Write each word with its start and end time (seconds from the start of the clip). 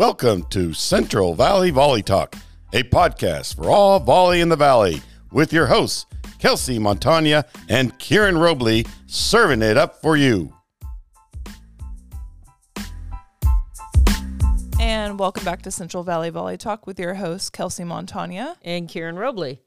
Welcome 0.00 0.44
to 0.44 0.72
Central 0.72 1.34
Valley 1.34 1.70
Volley 1.70 2.02
Talk, 2.02 2.34
a 2.72 2.82
podcast 2.84 3.56
for 3.56 3.68
all 3.68 4.00
volley 4.00 4.40
in 4.40 4.48
the 4.48 4.56
valley, 4.56 5.02
with 5.30 5.52
your 5.52 5.66
hosts 5.66 6.06
Kelsey 6.38 6.78
Montagna 6.78 7.44
and 7.68 7.98
Kieran 7.98 8.38
Robley, 8.38 8.86
serving 9.06 9.60
it 9.60 9.76
up 9.76 10.00
for 10.00 10.16
you. 10.16 10.54
And 14.80 15.18
welcome 15.18 15.44
back 15.44 15.60
to 15.64 15.70
Central 15.70 16.02
Valley 16.02 16.30
Volley 16.30 16.56
Talk 16.56 16.86
with 16.86 16.98
your 16.98 17.12
hosts, 17.12 17.50
Kelsey 17.50 17.84
Montagna. 17.84 18.56
and 18.62 18.88
Kieran 18.88 19.16
Robley. 19.16 19.60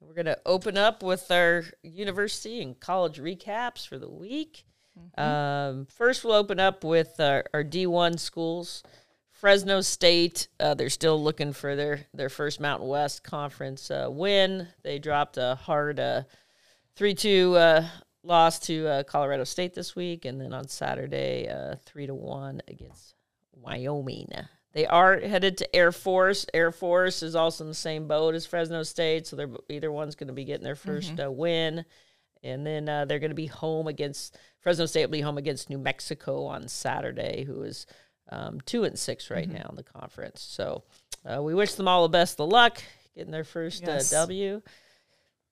We're 0.00 0.14
going 0.14 0.24
to 0.24 0.38
open 0.46 0.78
up 0.78 1.02
with 1.02 1.30
our 1.30 1.64
university 1.82 2.62
and 2.62 2.80
college 2.80 3.20
recaps 3.20 3.86
for 3.86 3.98
the 3.98 4.08
week. 4.08 4.64
Um, 5.18 5.84
first, 5.84 6.24
we'll 6.24 6.32
open 6.32 6.60
up 6.60 6.82
with 6.82 7.20
our, 7.20 7.44
our 7.52 7.62
D1 7.62 8.18
schools. 8.18 8.82
Fresno 9.46 9.80
State, 9.80 10.48
uh, 10.58 10.74
they're 10.74 10.90
still 10.90 11.22
looking 11.22 11.52
for 11.52 11.76
their, 11.76 12.00
their 12.12 12.28
first 12.28 12.58
Mountain 12.58 12.88
West 12.88 13.22
Conference 13.22 13.92
uh, 13.92 14.08
win. 14.10 14.66
They 14.82 14.98
dropped 14.98 15.36
a 15.36 15.54
hard 15.54 16.00
uh, 16.00 16.22
3 16.96 17.14
2 17.14 17.54
uh, 17.54 17.86
loss 18.24 18.58
to 18.58 18.88
uh, 18.88 19.02
Colorado 19.04 19.44
State 19.44 19.72
this 19.72 19.94
week, 19.94 20.24
and 20.24 20.40
then 20.40 20.52
on 20.52 20.66
Saturday, 20.66 21.48
uh, 21.48 21.76
3 21.84 22.08
to 22.08 22.14
1 22.16 22.62
against 22.66 23.14
Wyoming. 23.52 24.32
They 24.72 24.84
are 24.84 25.20
headed 25.20 25.58
to 25.58 25.76
Air 25.76 25.92
Force. 25.92 26.44
Air 26.52 26.72
Force 26.72 27.22
is 27.22 27.36
also 27.36 27.62
in 27.62 27.68
the 27.68 27.74
same 27.74 28.08
boat 28.08 28.34
as 28.34 28.46
Fresno 28.46 28.82
State, 28.82 29.28
so 29.28 29.36
they're 29.36 29.54
either 29.70 29.92
one's 29.92 30.16
going 30.16 30.26
to 30.26 30.32
be 30.32 30.44
getting 30.44 30.64
their 30.64 30.74
1st 30.74 31.24
uh, 31.24 31.30
win, 31.30 31.84
and 32.42 32.66
then 32.66 32.88
uh, 32.88 33.04
they're 33.04 33.20
going 33.20 33.30
to 33.30 33.36
be 33.36 33.46
home 33.46 33.86
against 33.86 34.36
Fresno 34.58 34.86
State. 34.86 35.04
Will 35.04 35.12
be 35.12 35.20
home 35.20 35.38
against 35.38 35.70
New 35.70 35.78
Mexico 35.78 36.46
on 36.46 36.66
Saturday, 36.66 37.44
who 37.44 37.62
is 37.62 37.86
um, 38.30 38.60
two 38.62 38.84
and 38.84 38.98
six 38.98 39.30
right 39.30 39.48
now 39.48 39.66
in 39.70 39.76
the 39.76 39.82
conference. 39.82 40.40
So 40.42 40.82
uh, 41.24 41.42
we 41.42 41.54
wish 41.54 41.74
them 41.74 41.88
all 41.88 42.02
the 42.02 42.08
best 42.08 42.40
of 42.40 42.48
luck 42.48 42.82
getting 43.14 43.32
their 43.32 43.44
first 43.44 43.84
Yes. 43.86 44.12
uh, 44.12 44.22
W. 44.22 44.62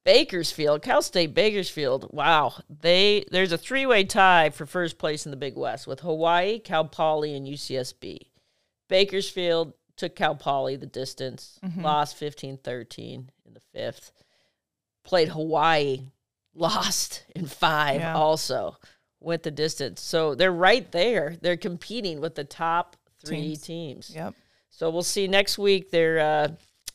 Bakersfield, 0.04 0.82
Cal 0.82 1.00
State 1.00 1.32
Bakersfield. 1.34 2.10
Wow, 2.12 2.54
they 2.68 3.24
there's 3.30 3.52
a 3.52 3.58
three-way 3.58 4.04
tie 4.04 4.50
for 4.50 4.66
first 4.66 4.98
place 4.98 5.24
in 5.24 5.30
the 5.30 5.36
Big 5.36 5.56
West 5.56 5.86
with 5.86 6.00
Hawaii, 6.00 6.58
Cal 6.58 6.84
Poly, 6.84 7.34
and 7.34 7.46
UCSB. 7.46 8.18
Bakersfield 8.88 9.72
took 9.96 10.14
Cal 10.14 10.34
Poly 10.34 10.76
the 10.76 10.84
distance, 10.86 11.58
lost 11.78 12.20
15-13 12.20 13.28
in 13.46 13.54
the 13.54 13.60
fifth. 13.72 14.12
Played 15.04 15.28
Hawaii, 15.28 16.02
lost 16.54 17.24
in 17.34 17.46
five 17.46 18.00
Yeah. 18.00 18.14
also. 18.14 18.76
Went 19.24 19.42
the 19.42 19.50
distance. 19.50 20.00
So 20.00 20.34
they're 20.34 20.52
right 20.52 20.90
there. 20.92 21.36
They're 21.40 21.56
competing 21.56 22.20
with 22.20 22.34
the 22.34 22.44
top 22.44 22.96
three 23.24 23.56
Teams. 23.56 23.60
teams. 23.60 24.12
Yep. 24.14 24.34
So 24.70 24.90
we'll 24.90 25.02
see 25.02 25.26
next 25.28 25.56
week. 25.58 25.90
They're 25.90 26.20
uh, 26.20 26.48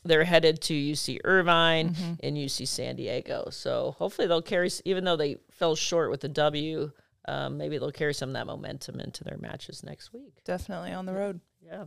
they're 0.04 0.24
headed 0.24 0.60
to 0.62 0.74
UC 0.74 1.18
Irvine 1.24 1.90
Mm-hmm. 1.90 2.12
and 2.22 2.36
UC 2.36 2.66
San 2.68 2.96
Diego. 2.96 3.48
So 3.50 3.94
hopefully 3.98 4.28
they'll 4.28 4.40
carry, 4.42 4.70
even 4.84 5.04
though 5.04 5.16
they 5.16 5.36
fell 5.50 5.74
short 5.74 6.10
with 6.10 6.20
the 6.20 6.28
W, 6.28 6.90
um, 7.28 7.58
maybe 7.58 7.76
they'll 7.78 7.90
carry 7.92 8.14
some 8.14 8.30
of 8.30 8.32
that 8.34 8.46
momentum 8.46 8.98
into 9.00 9.24
their 9.24 9.36
matches 9.38 9.82
next 9.82 10.12
week. 10.12 10.42
Definitely 10.44 10.92
on 10.92 11.04
the 11.04 11.12
road. 11.12 11.40
Yeah. 11.62 11.84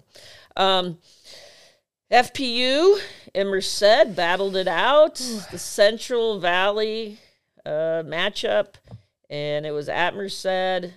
Um, 0.56 1.00
FPU 2.12 3.00
and 3.34 3.50
Merced 3.50 4.16
battled 4.16 4.56
it 4.56 4.68
out. 4.68 5.16
the 5.52 5.58
Central 5.58 6.40
Valley 6.40 7.18
uh, 7.66 8.04
matchup, 8.06 8.76
and 9.30 9.66
it 9.66 9.72
was 9.72 9.90
at 9.90 10.16
Merced. 10.16 10.92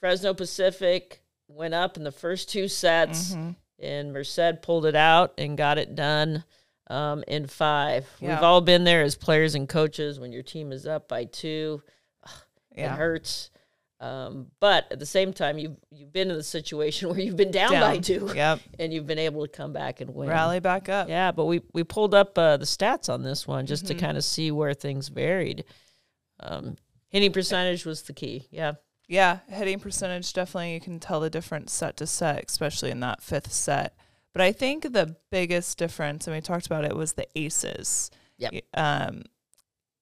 Fresno 0.00 0.34
Pacific 0.34 1.22
went 1.48 1.74
up 1.74 1.96
in 1.96 2.04
the 2.04 2.12
first 2.12 2.48
two 2.50 2.68
sets, 2.68 3.34
and 3.78 4.12
Merced 4.12 4.62
pulled 4.62 4.86
it 4.86 4.96
out 4.96 5.34
and 5.38 5.56
got 5.56 5.78
it 5.78 5.94
done 5.94 6.44
um, 6.88 7.24
in 7.26 7.46
five. 7.46 8.06
Yeah. 8.20 8.34
We've 8.34 8.42
all 8.42 8.60
been 8.60 8.84
there 8.84 9.02
as 9.02 9.16
players 9.16 9.54
and 9.54 9.68
coaches 9.68 10.20
when 10.20 10.32
your 10.32 10.42
team 10.42 10.72
is 10.72 10.86
up 10.86 11.08
by 11.08 11.24
two 11.24 11.82
Yeah. 12.76 12.92
it 12.94 12.96
hurts. 12.98 13.50
Um, 14.00 14.48
but 14.60 14.86
at 14.90 14.98
the 14.98 15.06
same 15.06 15.32
time, 15.32 15.56
you've 15.56 15.76
you've 15.90 16.12
been 16.12 16.30
in 16.30 16.36
the 16.36 16.42
situation 16.42 17.08
where 17.10 17.18
you've 17.20 17.36
been 17.36 17.52
down, 17.52 17.72
by 17.72 17.98
two, 17.98 18.30
Yep. 18.34 18.60
and 18.78 18.92
you've 18.92 19.06
been 19.06 19.18
able 19.20 19.46
to 19.46 19.48
come 19.50 19.72
back 19.72 20.02
and 20.02 20.14
win. 20.14 20.28
Rally 20.28 20.60
back 20.60 20.90
up. 20.90 21.08
Yeah, 21.08 21.32
but 21.32 21.46
we 21.46 21.62
we 21.72 21.84
pulled 21.84 22.14
up 22.14 22.36
uh, 22.36 22.58
the 22.58 22.66
stats 22.66 23.08
on 23.08 23.22
this 23.22 23.46
one 23.46 23.64
just 23.64 23.84
Mm-hmm. 23.84 23.94
to 23.94 24.00
kind 24.00 24.16
of 24.18 24.24
see 24.24 24.50
where 24.50 24.74
things 24.74 25.08
varied. 25.08 25.64
Um, 26.40 26.76
hitting 27.14 27.32
percentage 27.32 27.86
was 27.86 28.02
the 28.02 28.12
key. 28.12 28.48
Yeah, 28.50 28.72
Yeah, 29.08 29.38
hitting 29.48 29.78
percentage 29.80 30.32
definitely 30.32 30.74
you 30.74 30.80
can 30.80 30.98
tell 31.00 31.20
the 31.20 31.30
difference 31.30 31.72
set 31.72 31.96
to 31.98 32.06
set, 32.06 32.44
especially 32.48 32.90
in 32.90 33.00
that 33.00 33.22
fifth 33.22 33.52
set. 33.52 33.94
But 34.32 34.42
I 34.42 34.50
think 34.52 34.92
the 34.92 35.16
biggest 35.30 35.78
difference, 35.78 36.26
and 36.26 36.34
we 36.34 36.40
talked 36.40 36.66
about 36.66 36.84
it, 36.84 36.96
was 36.96 37.12
the 37.12 37.26
aces. 37.36 38.10
Yep. 38.38 38.52
Y- 38.52 38.62
Um, 38.74 39.22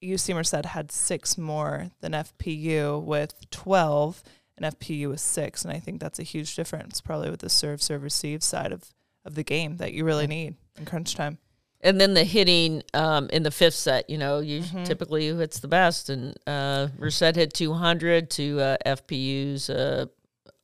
UC 0.02 0.34
Merced 0.34 0.64
had 0.64 0.90
six 0.90 1.36
more 1.38 1.90
than 2.00 2.12
FPU 2.14 2.98
with 3.04 3.34
twelve, 3.50 4.22
and 4.56 4.64
FPU 4.66 5.08
was 5.10 5.20
six, 5.22 5.64
and 5.64 5.72
I 5.72 5.78
think 5.78 6.00
that's 6.00 6.18
a 6.18 6.22
huge 6.24 6.56
difference, 6.56 7.00
probably 7.00 7.30
with 7.30 7.40
the 7.40 7.48
serve, 7.50 7.80
serve, 7.82 8.02
receive 8.02 8.42
side 8.42 8.72
of 8.72 8.94
of 9.24 9.34
the 9.36 9.44
game 9.44 9.76
that 9.76 9.92
you 9.92 10.04
really 10.04 10.26
need 10.26 10.56
in 10.76 10.84
crunch 10.86 11.14
time. 11.14 11.38
And 11.82 12.00
then 12.00 12.14
the 12.14 12.24
hitting 12.24 12.82
um, 12.94 13.28
in 13.32 13.42
the 13.42 13.50
fifth 13.50 13.74
set. 13.74 14.08
You 14.10 14.18
know, 14.18 14.38
you 14.40 14.60
Mm-hmm. 14.62 14.84
typically 14.84 15.28
who 15.28 15.38
hits 15.38 15.60
the 15.60 15.68
best, 15.68 16.08
and 16.10 16.34
uh, 16.46 16.88
Merced 16.98 17.36
hit 17.36 17.52
two 17.54 17.72
hundred 17.72 18.30
to 18.30 18.60
uh, 18.60 18.76
FPU's 18.86 19.68
uh, 19.70 20.06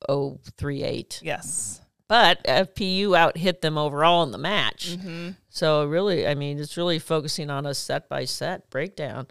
038. 0.09 1.21
Yes. 1.25 1.81
but 2.09 2.43
FPU 2.45 3.17
out 3.17 3.37
hit 3.37 3.61
them 3.61 3.77
overall 3.77 4.23
in 4.23 4.31
the 4.33 4.39
match. 4.39 4.97
Mm-hmm. 4.97 5.31
So 5.51 5.85
really, 5.85 6.27
I 6.27 6.35
mean, 6.35 6.59
it's 6.59 6.77
really 6.77 6.99
focusing 6.99 7.51
on 7.51 7.67
a 7.67 7.75
set 7.75 8.09
by 8.09 8.25
set 8.25 8.71
breakdown 8.71 9.27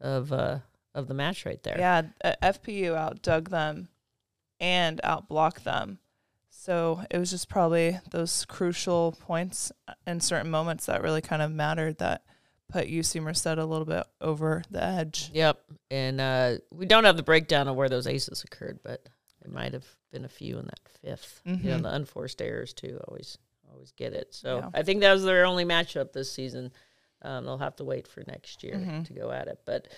of 0.00 0.32
uh, 0.32 0.58
of 0.94 1.08
the 1.08 1.14
match 1.14 1.44
right 1.46 1.62
there. 1.62 1.76
Yeah, 1.78 2.02
uh, 2.22 2.34
FPU 2.42 2.94
outdug 2.94 3.50
them 3.50 3.88
and 4.60 5.00
outblocked 5.02 5.64
them. 5.64 5.98
So 6.64 7.02
it 7.10 7.18
was 7.18 7.30
just 7.30 7.50
probably 7.50 7.98
those 8.10 8.46
crucial 8.46 9.12
points 9.20 9.70
in 10.06 10.20
certain 10.20 10.50
moments 10.50 10.86
that 10.86 11.02
really 11.02 11.20
kind 11.20 11.42
of 11.42 11.50
mattered 11.50 11.98
that 11.98 12.22
put 12.70 12.86
UC 12.88 13.20
Merced 13.20 13.44
a 13.44 13.64
little 13.66 13.84
bit 13.84 14.04
over 14.22 14.62
the 14.70 14.82
edge. 14.82 15.30
Yep. 15.34 15.60
And 15.90 16.20
uh, 16.22 16.54
we 16.72 16.86
don't 16.86 17.04
have 17.04 17.18
the 17.18 17.22
breakdown 17.22 17.68
of 17.68 17.76
where 17.76 17.90
those 17.90 18.06
aces 18.06 18.42
occurred, 18.44 18.78
but 18.82 19.06
it 19.44 19.52
might 19.52 19.74
have 19.74 19.84
been 20.10 20.24
a 20.24 20.28
few 20.28 20.58
in 20.58 20.64
that 20.64 20.80
5th 21.04 21.42
You 21.44 21.52
know, 21.70 21.76
Mhm. 21.78 21.82
the 21.82 21.94
unforced 21.94 22.40
errors 22.40 22.72
too. 22.72 22.98
Always, 23.08 23.36
always 23.70 23.92
get 23.92 24.14
it. 24.14 24.32
So 24.34 24.56
Yeah. 24.58 24.70
I 24.72 24.82
think 24.82 25.00
that 25.02 25.12
was 25.12 25.22
their 25.24 25.44
only 25.44 25.66
matchup 25.66 26.12
this 26.14 26.32
season. 26.32 26.72
Um, 27.20 27.44
they'll 27.44 27.58
have 27.58 27.76
to 27.76 27.84
wait 27.84 28.08
for 28.08 28.24
next 28.26 28.62
year 28.64 28.76
Mhm. 28.76 29.06
to 29.06 29.12
go 29.12 29.30
at 29.30 29.48
it. 29.48 29.58
But 29.66 29.88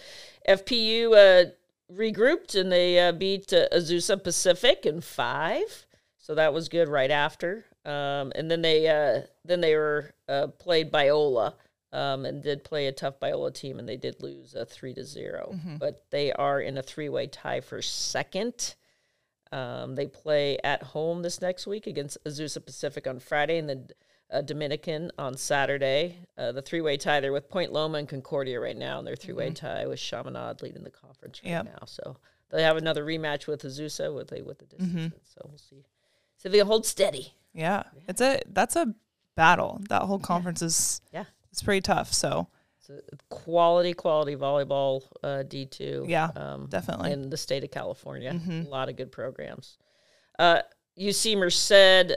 FPU 0.49 1.15
uh, 1.15 1.44
regrouped 1.93 2.60
and 2.60 2.72
they 2.72 2.99
uh, 2.99 3.12
beat 3.12 3.53
uh, 3.53 3.69
Azusa 3.72 4.21
Pacific 4.21 4.84
in 4.84 5.00
five. 5.00 5.85
So 6.26 6.34
that 6.34 6.53
was 6.53 6.69
good 6.69 6.88
right 6.88 7.12
after. 7.12 7.64
Um, 7.84 8.32
and 8.34 8.50
then 8.50 8.60
they 8.60 8.88
uh, 8.88 9.20
then 9.44 9.60
they 9.60 9.76
were 9.76 10.10
uh, 10.28 10.48
played 10.48 10.91
Biola 10.91 11.54
um, 11.92 12.25
and 12.26 12.42
did 12.42 12.64
play 12.64 12.88
a 12.88 12.92
tough 12.92 13.20
Biola 13.20 13.54
team, 13.54 13.78
and 13.78 13.88
they 13.88 13.97
did 13.97 14.20
lose 14.20 14.53
a 14.54 14.64
three 14.66 14.92
to 14.94 15.04
0 15.04 15.54
But 15.78 16.04
they 16.10 16.32
are 16.32 16.60
in 16.60 16.78
a 16.78 16.82
three 16.82 17.09
way 17.09 17.28
tie 17.28 17.60
for 17.60 17.81
second. 17.81 18.75
Um, 19.53 19.94
they 19.94 20.09
play 20.09 20.59
at 20.64 20.82
home 20.82 21.22
this 21.22 21.41
next 21.41 21.64
week 21.69 21.87
against 21.87 22.19
Azusa 22.25 22.66
Pacific 22.66 23.06
on 23.06 23.20
Friday, 23.20 23.58
and 23.58 23.69
then 23.69 23.87
uh, 24.32 24.41
Dominican 24.41 25.12
on 25.20 25.37
Saturday. 25.37 26.19
Uh, 26.37 26.50
the 26.50 26.60
three 26.60 26.81
way 26.81 26.97
tie 26.97 27.20
they're 27.20 27.32
with 27.32 27.48
Point 27.48 27.72
Loma 27.72 27.98
and 27.98 28.08
Concordia 28.08 28.58
right 28.58 28.76
now, 28.76 28.98
and 28.98 29.06
their 29.06 29.14
three 29.14 29.34
way 29.34 29.50
tie 29.53 29.87
with 29.87 30.00
Chaminade 30.00 30.60
leading 30.60 30.82
the 30.82 30.91
conference 30.91 31.41
right 31.44 31.50
Yep. 31.50 31.64
now. 31.66 31.84
So 31.87 32.17
they 32.50 32.64
have 32.64 32.76
another 32.78 33.05
rematch 33.05 33.46
with 33.46 33.62
Azusa 33.62 34.12
with 34.12 34.32
a 34.32 34.43
with 34.43 34.58
the 34.58 34.67
distance. 34.67 35.14
So 35.32 35.43
we'll 35.49 35.58
see. 35.58 35.84
So 36.37 36.49
they 36.49 36.59
hold 36.61 36.87
steady. 36.87 37.35
Yeah, 37.55 37.85
it's 38.09 38.21
a 38.21 38.41
that's 38.49 38.77
a 38.77 38.94
battle. 39.35 39.81
That 39.88 40.03
whole 40.03 40.19
conference 40.19 40.62
is 40.62 41.00
Yeah. 41.12 41.25
it's 41.50 41.62
pretty 41.62 41.81
tough. 41.81 42.12
So 42.12 42.49
It's 42.79 42.91
a 42.91 43.00
quality, 43.31 43.93
quality 43.94 44.37
volleyball 44.37 45.03
uh, 45.23 45.43
D 45.43 45.67
two. 45.67 46.05
Yeah, 46.09 46.31
um, 46.37 46.67
definitely. 46.69 47.12
in 47.12 47.31
the 47.31 47.37
state 47.37 47.65
of 47.65 47.71
California. 47.71 48.33
Mhm. 48.33 48.67
A 48.67 48.69
lot 48.69 48.88
of 48.88 48.97
good 48.97 49.11
programs. 49.12 49.79
Uh, 50.38 50.62
UC 50.99 51.37
Merced 51.37 51.73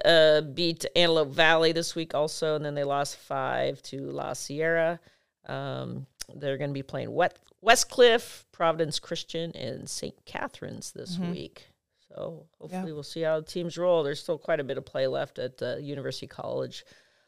uh, 0.05 0.41
beat 0.53 0.85
Antelope 0.95 1.29
Valley 1.31 1.71
this 1.73 1.95
week 1.95 2.13
also, 2.15 2.55
and 2.55 2.63
then 2.63 2.75
they 2.75 2.83
lost 2.85 3.17
five 3.17 3.81
to 3.83 4.09
La 4.11 4.33
Sierra. 4.33 4.99
Um, 5.47 6.05
they're 6.35 6.57
going 6.57 6.69
to 6.69 6.73
be 6.73 6.83
playing 6.83 7.11
West 7.13 7.37
Westcliff, 7.61 8.45
Providence 8.53 8.99
Christian, 8.99 9.51
and 9.51 9.89
St. 9.89 10.15
Catherine's 10.25 10.91
this 10.93 11.17
Mhm. 11.17 11.31
week. 11.31 11.73
So 12.15 12.45
hopefully 12.59 12.91
we'll 12.93 13.03
see 13.03 13.21
how 13.21 13.39
the 13.39 13.45
teams 13.45 13.77
roll. 13.77 14.03
There's 14.03 14.19
still 14.19 14.37
quite 14.37 14.59
a 14.59 14.63
bit 14.63 14.77
of 14.77 14.85
play 14.85 15.07
left 15.07 15.39
at 15.39 15.57
the 15.57 15.79
University 15.81 16.27
College 16.27 16.83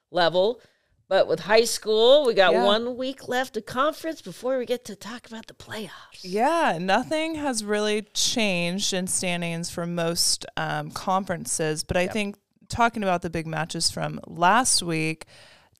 level. 0.10 0.60
But 1.07 1.28
with 1.28 1.42
high 1.42 1.66
school, 1.66 2.25
we 2.25 2.33
got 2.33 2.54
Yeah. 2.54 2.63
one 2.66 2.95
week 2.95 3.28
left 3.28 3.57
of 3.57 3.66
conference 3.66 4.22
before 4.22 4.57
we 4.57 4.66
get 4.66 4.86
to 4.86 4.95
talk 4.95 5.28
about 5.28 5.48
the 5.48 5.54
playoffs. 5.54 6.22
Yeah, 6.24 6.78
nothing 6.80 7.36
has 7.36 7.63
really 7.66 8.04
changed 8.13 8.94
in 8.94 9.07
standings 9.07 9.69
for 9.69 9.86
most 9.86 10.45
um, 10.56 10.89
conferences, 10.92 11.83
but 11.83 11.98
I 11.98 12.07
think 12.07 12.38
talking 12.69 13.04
about 13.04 13.22
the 13.24 13.30
big 13.30 13.45
matches 13.45 13.92
from 13.92 14.22
last 14.25 14.81
week, 14.81 15.25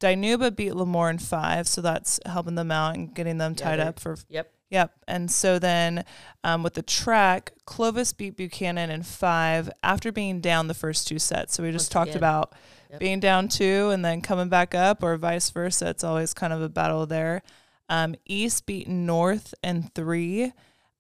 Dinuba 0.02 0.54
beat 0.54 0.74
Lemoore 0.74 1.10
in 1.10 1.18
five, 1.18 1.66
so 1.68 1.80
that's 1.80 2.20
helping 2.26 2.56
them 2.56 2.70
out 2.72 2.96
and 2.96 3.14
getting 3.16 3.38
them 3.38 3.56
Yeah, 3.58 3.64
tied 3.64 3.80
up 3.80 4.00
for 4.02 4.18
Yep. 4.28 4.52
Yep. 4.72 4.92
And 5.08 5.30
so 5.30 5.60
then 5.60 6.04
um, 6.44 6.64
with 6.64 6.74
the 6.74 6.82
track, 6.82 7.52
Clovis 7.66 8.14
beat 8.14 8.36
Buchanan 8.38 8.90
in 8.90 9.04
five 9.04 9.70
after 9.84 10.12
being 10.12 10.42
down 10.42 10.68
the 10.68 10.74
first 10.74 11.08
two 11.08 11.20
sets. 11.20 11.54
So 11.54 11.64
we 11.64 11.72
just 11.72 11.84
Once 11.84 11.90
talked 11.90 12.10
again. 12.12 12.18
about 12.18 12.54
Yep. 12.90 13.00
being 13.00 13.20
down 13.22 13.48
two 13.48 13.90
and 13.92 14.04
then 14.04 14.20
coming 14.22 14.50
back 14.50 14.76
up, 14.76 15.02
or 15.02 15.16
vice 15.16 15.50
versa. 15.50 15.88
It's 15.90 16.04
always 16.04 16.34
kind 16.34 16.52
of 16.52 16.62
a 16.62 16.68
battle 16.68 17.06
there. 17.06 17.42
Um, 17.88 18.16
East 18.26 18.66
beat 18.66 18.88
North 18.90 19.54
in 19.64 19.84
three. 19.96 20.52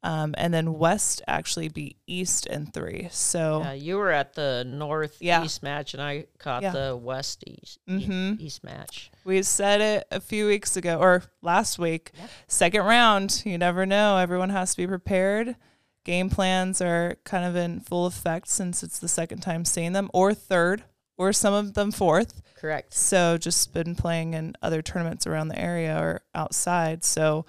Um, 0.03 0.33
and 0.37 0.51
then 0.51 0.73
West 0.79 1.21
actually 1.27 1.67
beat 1.67 1.95
East 2.07 2.47
in 2.47 2.65
three. 2.65 3.07
So 3.11 3.61
Yeah, 3.63 3.73
you 3.73 3.97
were 3.97 4.09
at 4.11 4.33
the 4.33 4.63
north 4.67 5.17
Yeah. 5.19 5.43
east 5.43 5.61
match, 5.61 5.93
and 5.93 6.01
I 6.01 6.25
caught 6.39 6.63
Yeah. 6.63 6.71
the 6.71 6.97
west 6.97 7.43
east 7.45 7.77
Mhm. 7.87 8.39
east 8.39 8.63
match. 8.63 9.11
we 9.23 9.43
said 9.43 9.79
it 9.81 10.07
a 10.09 10.19
few 10.19 10.47
weeks 10.47 10.75
ago 10.75 10.97
or 10.99 11.23
last 11.43 11.77
week. 11.77 12.11
Yeah. 12.17 12.27
Second 12.47 12.81
round, 12.85 13.43
you 13.45 13.59
never 13.59 13.85
know. 13.85 14.17
Everyone 14.17 14.49
has 14.49 14.71
to 14.71 14.77
be 14.77 14.87
prepared. 14.87 15.55
Game 16.03 16.31
plans 16.31 16.81
are 16.81 17.17
kind 17.23 17.45
of 17.45 17.55
in 17.55 17.79
full 17.79 18.07
effect 18.07 18.47
since 18.47 18.81
it's 18.81 18.97
the 18.97 19.07
second 19.07 19.41
time 19.41 19.63
seeing 19.65 19.93
them, 19.93 20.09
or 20.15 20.33
third, 20.33 20.83
or 21.15 21.31
some 21.31 21.53
of 21.53 21.75
them 21.75 21.91
fourth. 21.91 22.41
Correct. 22.55 22.91
So 22.95 23.37
just 23.37 23.71
been 23.71 23.95
playing 23.95 24.33
in 24.33 24.55
other 24.63 24.81
tournaments 24.81 25.27
around 25.27 25.49
the 25.49 25.59
area 25.59 25.95
or 26.01 26.21
outside. 26.33 27.03
So 27.03 27.45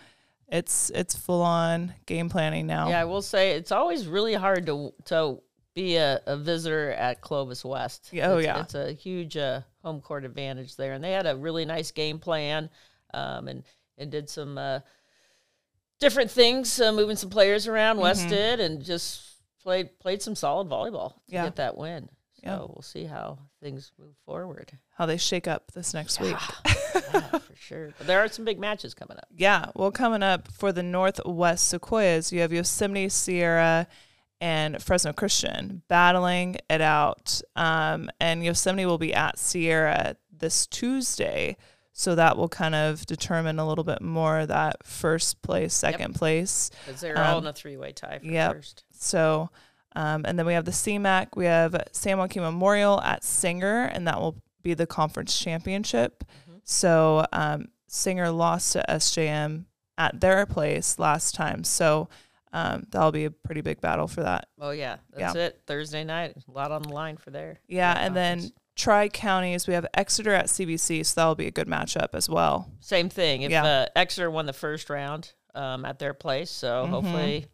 it's 0.52 0.90
it's 0.90 1.16
full 1.16 1.42
on 1.42 1.92
game 2.06 2.28
planning 2.28 2.66
now. 2.68 2.88
Yeah, 2.90 3.00
I 3.00 3.04
will 3.06 3.22
say 3.22 3.52
it's 3.52 3.72
always 3.72 4.06
really 4.06 4.34
hard 4.34 4.66
to 4.66 4.92
to 5.06 5.40
be 5.74 5.96
a, 5.96 6.20
a 6.26 6.36
visitor 6.36 6.92
at 6.92 7.20
Clovis 7.22 7.64
West. 7.64 8.10
Oh, 8.12 8.16
It's- 8.38 8.44
yeah. 8.44 8.60
it's 8.60 8.74
a 8.74 8.92
huge 8.92 9.36
uh, 9.38 9.62
home 9.82 10.00
court 10.02 10.24
advantage 10.26 10.76
there, 10.76 10.92
and 10.92 11.02
they 11.02 11.12
had 11.12 11.26
a 11.26 11.34
really 11.34 11.64
nice 11.64 11.90
game 11.90 12.18
plan, 12.18 12.68
um, 13.14 13.48
and 13.48 13.64
and 13.98 14.10
did 14.10 14.28
some 14.28 14.58
uh, 14.58 14.80
different 16.00 16.30
things, 16.30 16.80
uh, 16.80 16.92
moving 16.92 17.16
some 17.16 17.30
players 17.30 17.66
around. 17.66 17.98
West 17.98 18.26
Mhm. 18.26 18.30
did, 18.30 18.60
and 18.60 18.84
just 18.84 19.22
played 19.62 19.98
played 19.98 20.20
some 20.20 20.34
solid 20.34 20.68
volleyball 20.68 21.14
to 21.14 21.20
Yeah. 21.28 21.44
get 21.44 21.56
that 21.56 21.76
win. 21.76 22.08
So 22.44 22.50
Yeah. 22.50 22.58
we'll 22.58 22.82
see 22.82 23.04
how 23.04 23.38
things 23.62 23.92
move 23.98 24.14
forward. 24.26 24.72
How 24.96 25.06
they 25.06 25.16
shake 25.16 25.46
up 25.46 25.70
this 25.72 25.94
next 25.94 26.20
week. 26.20 26.36
yeah, 26.94 27.20
for 27.38 27.54
sure. 27.56 27.94
But 27.98 28.06
there 28.06 28.20
are 28.20 28.28
some 28.28 28.44
big 28.44 28.58
matches 28.58 28.94
coming 28.94 29.16
up. 29.16 29.26
Yeah, 29.36 29.66
well, 29.74 29.90
coming 29.92 30.22
up 30.22 30.48
for 30.52 30.72
the 30.72 30.82
Northwest 30.82 31.68
Sequoias, 31.68 32.32
you 32.32 32.40
have 32.40 32.52
Yosemite 32.52 33.08
Sierra 33.08 33.86
and 34.40 34.82
Fresno 34.82 35.12
Christian 35.12 35.82
battling 35.88 36.56
it 36.68 36.80
out. 36.80 37.40
Um, 37.54 38.10
and 38.20 38.44
Yosemite 38.44 38.86
will 38.86 38.98
be 38.98 39.14
at 39.14 39.38
Sierra 39.38 40.16
this 40.36 40.66
Tuesday. 40.66 41.56
So 41.94 42.14
that 42.14 42.36
will 42.38 42.48
kind 42.48 42.74
of 42.74 43.04
determine 43.06 43.58
a 43.58 43.68
little 43.68 43.84
bit 43.84 44.00
more 44.00 44.46
that 44.46 44.84
first 44.84 45.42
place, 45.42 45.74
second 45.74 46.14
place. 46.14 46.70
Because 46.86 47.02
they're 47.02 47.18
all 47.18 47.38
Um, 47.38 47.44
in 47.44 47.48
a 47.48 47.52
three 47.52 47.76
way 47.76 47.92
tie 47.92 48.18
for 48.18 48.24
yep. 48.24 48.52
first. 48.54 48.82
So, 48.90 49.50
um, 49.94 50.24
and 50.26 50.38
then 50.38 50.46
we 50.46 50.54
have 50.54 50.64
the 50.64 50.70
CMAC. 50.72 51.28
We 51.36 51.44
have 51.46 51.74
San 51.92 52.18
Joaquin 52.18 52.42
Memorial 52.42 53.00
at 53.02 53.24
Singer, 53.24 53.84
and 53.92 54.06
that 54.06 54.20
will 54.20 54.36
be 54.62 54.74
the 54.74 54.86
conference 54.86 55.38
championship. 55.38 56.24
Mhm. 56.50 56.60
So, 56.64 57.26
um, 57.32 57.66
Singer 57.88 58.30
lost 58.30 58.72
to 58.72 58.90
SJM 58.90 59.66
at 59.98 60.20
their 60.20 60.46
place 60.46 60.98
last 60.98 61.34
time. 61.34 61.64
So, 61.64 62.08
um, 62.52 62.86
that'll 62.90 63.12
be 63.12 63.24
a 63.24 63.30
pretty 63.30 63.60
big 63.60 63.80
battle 63.80 64.06
for 64.08 64.22
that. 64.22 64.48
Oh 64.60 64.70
yeah, 64.70 64.96
Yeah. 65.16 65.26
that's 65.32 65.36
it. 65.36 65.62
Thursday 65.66 66.04
night, 66.04 66.34
a 66.48 66.50
lot 66.50 66.70
on 66.70 66.82
the 66.82 66.90
line 66.90 67.16
for 67.16 67.30
there. 67.30 67.60
Yeah. 67.68 67.94
And 67.98 68.14
then. 68.16 68.50
Tri 68.74 69.10
Counties, 69.10 69.66
we 69.68 69.74
have 69.74 69.86
Exeter 69.92 70.32
at 70.32 70.46
CBC. 70.48 71.02
So, 71.04 71.20
that'll 71.20 71.34
be 71.34 71.46
a 71.46 71.50
good 71.50 71.68
matchup 71.68 72.14
as 72.14 72.30
well. 72.30 72.70
same 72.80 73.10
thing. 73.10 73.42
If 73.42 73.50
Yeah. 73.50 73.64
uh, 73.64 73.86
Exeter 73.94 74.30
won 74.30 74.46
the 74.46 74.54
first 74.54 74.88
round 74.88 75.32
um, 75.54 75.84
at 75.84 75.98
their 75.98 76.14
place, 76.14 76.50
so 76.50 76.86
Mhm. 76.86 76.88
hopefully 76.88 77.46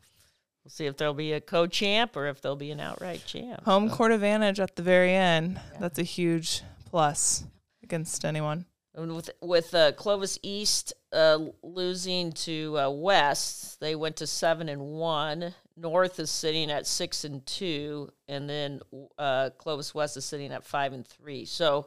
we'll 0.69 0.75
see 0.75 0.85
if 0.85 0.99
there'll 0.99 1.15
be 1.15 1.33
a 1.33 1.41
co-champ 1.41 2.15
or 2.15 2.27
if 2.27 2.43
there'll 2.43 2.55
be 2.55 2.71
an 2.71 2.79
outright 2.81 3.25
champ. 3.25 3.65
Home 3.65 3.89
So, 3.89 3.95
court 3.97 4.13
advantage 4.13 4.61
at 4.61 4.77
the 4.77 4.83
very 4.83 5.15
end. 5.15 5.59
Yeah. 5.73 5.79
That's 5.81 5.99
a 5.99 6.03
huge 6.03 6.63
plus 6.85 7.45
against 7.83 8.23
anyone. 8.27 8.67
and 8.95 9.17
with 9.17 9.31
with 9.41 9.75
uh, 9.75 9.93
Clovis 9.93 10.39
East 10.43 10.93
uh, 11.11 11.39
losing 11.63 12.33
to 12.33 12.79
uh, 12.79 12.91
West, 12.91 13.81
they 13.81 13.95
went 13.95 14.17
to 14.17 14.27
seven 14.27 14.69
and 14.69 14.83
one. 14.83 15.55
North 15.75 16.21
is 16.21 16.31
sitting 16.31 16.71
at 16.71 16.87
six 16.87 17.25
and 17.25 17.47
two, 17.47 18.11
and 18.27 18.51
then 18.51 18.81
uh, 19.17 19.49
Clovis 19.57 19.95
West 19.95 20.19
is 20.19 20.25
sitting 20.27 20.53
at 20.53 20.65
five 20.65 20.93
and 20.93 21.07
three. 21.07 21.47
So 21.47 21.87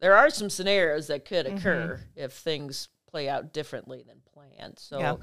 there 0.00 0.14
are 0.16 0.30
some 0.30 0.48
scenarios 0.48 1.08
that 1.08 1.24
could 1.24 1.46
Mm-hmm. 1.46 1.56
occur 1.56 2.00
if 2.14 2.34
things 2.34 2.88
play 3.10 3.28
out 3.28 3.52
differently 3.52 4.04
than 4.06 4.20
planned. 4.32 4.78
So 4.78 5.00
Yeah. 5.00 5.16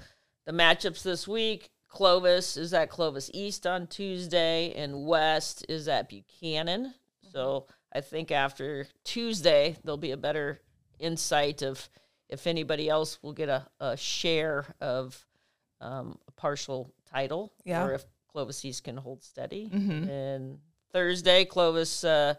the 0.45 0.51
matchups 0.51 1.01
this 1.03 1.27
week: 1.29 1.69
Clovis 1.93 2.57
is 2.57 2.73
at 2.73 2.89
Clovis 2.89 3.29
East 3.35 3.67
on 3.67 3.85
Tuesday, 3.85 4.73
and 4.73 5.05
West 5.05 5.63
is 5.69 5.87
at 5.87 6.09
Buchanan. 6.09 6.93
So 7.31 7.67
I 7.93 8.01
think 8.01 8.31
after 8.31 8.87
Tuesday 9.03 9.77
there'll 9.83 9.97
be 9.97 10.09
a 10.11 10.17
better 10.17 10.59
insight 10.99 11.61
of 11.61 11.87
if 12.29 12.47
anybody 12.47 12.89
else 12.89 13.21
will 13.21 13.33
get 13.33 13.47
a, 13.47 13.67
a 13.79 13.95
share 13.95 14.65
of 14.81 15.23
um, 15.81 16.17
a 16.27 16.31
partial 16.31 16.91
title, 17.05 17.53
Yeah. 17.63 17.85
or 17.85 17.93
if 17.93 18.05
Clovis 18.31 18.65
East 18.65 18.83
can 18.85 18.97
hold 18.97 19.21
steady. 19.23 19.69
Mhm. 19.69 20.09
And 20.09 20.59
Thursday, 20.91 21.45
Clovis 21.45 22.03
uh, 22.03 22.33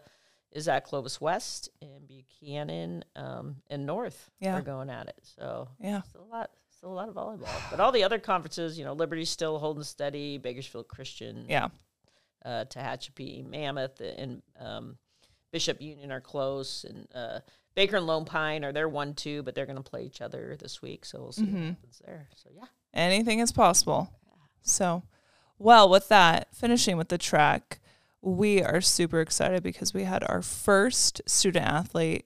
is 0.51 0.67
at 0.67 0.83
Clovis 0.83 1.21
West, 1.21 1.69
and 1.81 2.05
Buchanan 2.07 3.05
um, 3.15 3.57
and 3.69 3.85
North 3.85 4.31
Yeah. 4.41 4.57
are 4.57 4.61
going 4.61 4.89
at 4.89 5.07
it. 5.07 5.19
So 5.23 5.69
Yeah. 5.79 6.01
it's 6.03 6.15
a 6.15 6.21
lot, 6.23 6.51
still 6.77 6.91
a 6.91 6.93
lot 6.93 7.09
of 7.09 7.15
volleyball. 7.15 7.49
But 7.71 7.79
all 7.79 7.91
the 7.91 8.03
other 8.03 8.19
conferences, 8.19 8.77
you 8.77 8.85
know, 8.85 8.93
Liberty's 8.93 9.29
still 9.29 9.59
holding 9.59 9.83
steady. 9.83 10.37
Bakersfield 10.37 10.87
Christian, 10.87 11.45
Yeah. 11.47 11.69
uh, 12.43 12.65
Tehachapi, 12.65 13.45
Mammoth, 13.45 14.01
and 14.01 14.41
um, 14.59 14.97
Bishop 15.51 15.81
Union 15.81 16.11
are 16.11 16.21
close, 16.21 16.83
and 16.83 17.07
uh, 17.15 17.39
Baker 17.75 17.97
and 17.97 18.05
Lone 18.07 18.25
Pine 18.25 18.63
are 18.65 18.71
they're 18.71 18.89
one 18.89 19.13
two, 19.13 19.41
but 19.43 19.55
they're 19.55 19.65
going 19.65 19.81
to 19.81 19.89
play 19.89 20.03
each 20.03 20.21
other 20.21 20.55
this 20.59 20.81
week, 20.81 21.05
so 21.05 21.21
we'll 21.21 21.31
see 21.31 21.43
what 21.43 21.53
Mhm. 21.61 21.69
happens 21.69 22.01
there. 22.05 22.29
So 22.35 22.49
yeah, 22.53 22.65
anything 22.93 23.39
is 23.39 23.51
possible. 23.51 24.09
So, 24.61 25.03
well, 25.59 25.87
with 25.89 26.07
that, 26.09 26.53
finishing 26.55 26.97
with 26.97 27.09
the 27.09 27.17
track, 27.17 27.79
we 28.21 28.61
are 28.63 28.81
super 28.81 29.21
excited 29.21 29.61
because 29.63 29.93
we 29.93 30.03
had 30.03 30.23
our 30.23 30.41
first 30.41 31.21
student 31.27 31.65
athlete 31.65 32.25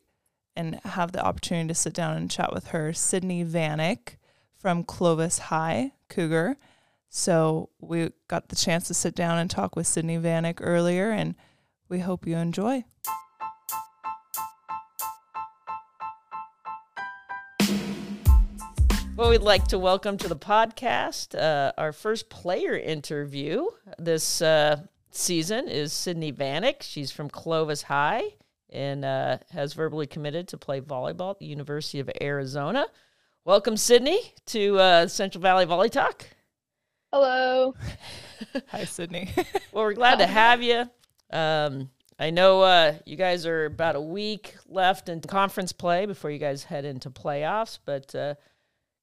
and 0.55 0.75
have 0.83 1.11
the 1.11 1.23
opportunity 1.23 1.67
to 1.67 1.75
sit 1.75 1.93
down 1.93 2.15
and 2.17 2.31
chat 2.31 2.53
with 2.53 2.67
her, 2.69 2.91
Sydnie 2.91 3.45
Vanek 3.45 4.15
from 4.59 4.83
Clovis 4.83 5.39
High 5.39 5.93
Cougar. 6.09 6.57
So, 7.09 7.69
we 7.79 8.11
got 8.27 8.49
the 8.49 8.55
chance 8.55 8.87
to 8.87 8.93
sit 8.93 9.15
down 9.15 9.39
and 9.39 9.49
talk 9.49 9.75
with 9.75 9.87
Sydnie 9.87 10.21
Vanek 10.21 10.59
earlier, 10.61 11.09
and 11.09 11.33
we 11.87 11.99
hope 11.99 12.27
you 12.27 12.35
enjoy. 12.35 12.83
well, 19.15 19.31
we'd 19.31 19.41
like 19.41 19.67
to 19.67 19.79
welcome 19.79 20.17
to 20.17 20.27
the 20.27 20.35
podcast 20.35 21.37
uh, 21.37 21.73
our 21.77 21.91
first 21.91 22.29
player 22.29 22.77
interview 22.77 23.65
this 23.97 24.41
uh, 24.41 24.77
season 25.11 25.67
is 25.67 25.91
Sydnie 25.91 26.33
Vanek. 26.33 26.81
She's 26.81 27.11
from 27.11 27.29
Clovis 27.29 27.81
High 27.81 28.23
and 28.69 29.03
uh, 29.03 29.39
has 29.51 29.73
verbally 29.73 30.07
committed 30.07 30.47
to 30.49 30.57
play 30.57 30.79
volleyball 30.79 31.31
at 31.31 31.39
the 31.39 31.47
University 31.47 31.99
of 31.99 32.09
Arizona. 32.21 32.85
Welcome, 33.49 33.77
Sydnie, 33.77 34.31
to 34.45 34.77
uh, 34.77 35.07
Central 35.07 35.41
Valley 35.41 35.65
Volley 35.65 35.89
Talk. 35.89 36.23
Hello. 37.11 37.73
Hi, 38.67 38.81
Sydnie. 38.81 39.27
Well, 39.71 39.85
we're 39.85 39.95
glad 39.95 40.19
to 40.19 40.27
have 40.27 40.61
you. 40.61 40.87
Um, 41.31 41.89
I 42.19 42.29
know 42.29 42.61
uh, 42.61 42.93
you 43.07 43.15
guys 43.15 43.47
are 43.47 43.65
about 43.65 43.95
a 43.95 44.01
week 44.01 44.53
left 44.67 45.09
in 45.09 45.19
conference 45.21 45.71
play 45.71 46.05
before 46.05 46.29
you 46.29 46.37
guys 46.37 46.63
head 46.63 46.85
into 46.85 47.09
playoffs, 47.09 47.79
but 47.83 48.13
uh, 48.13 48.35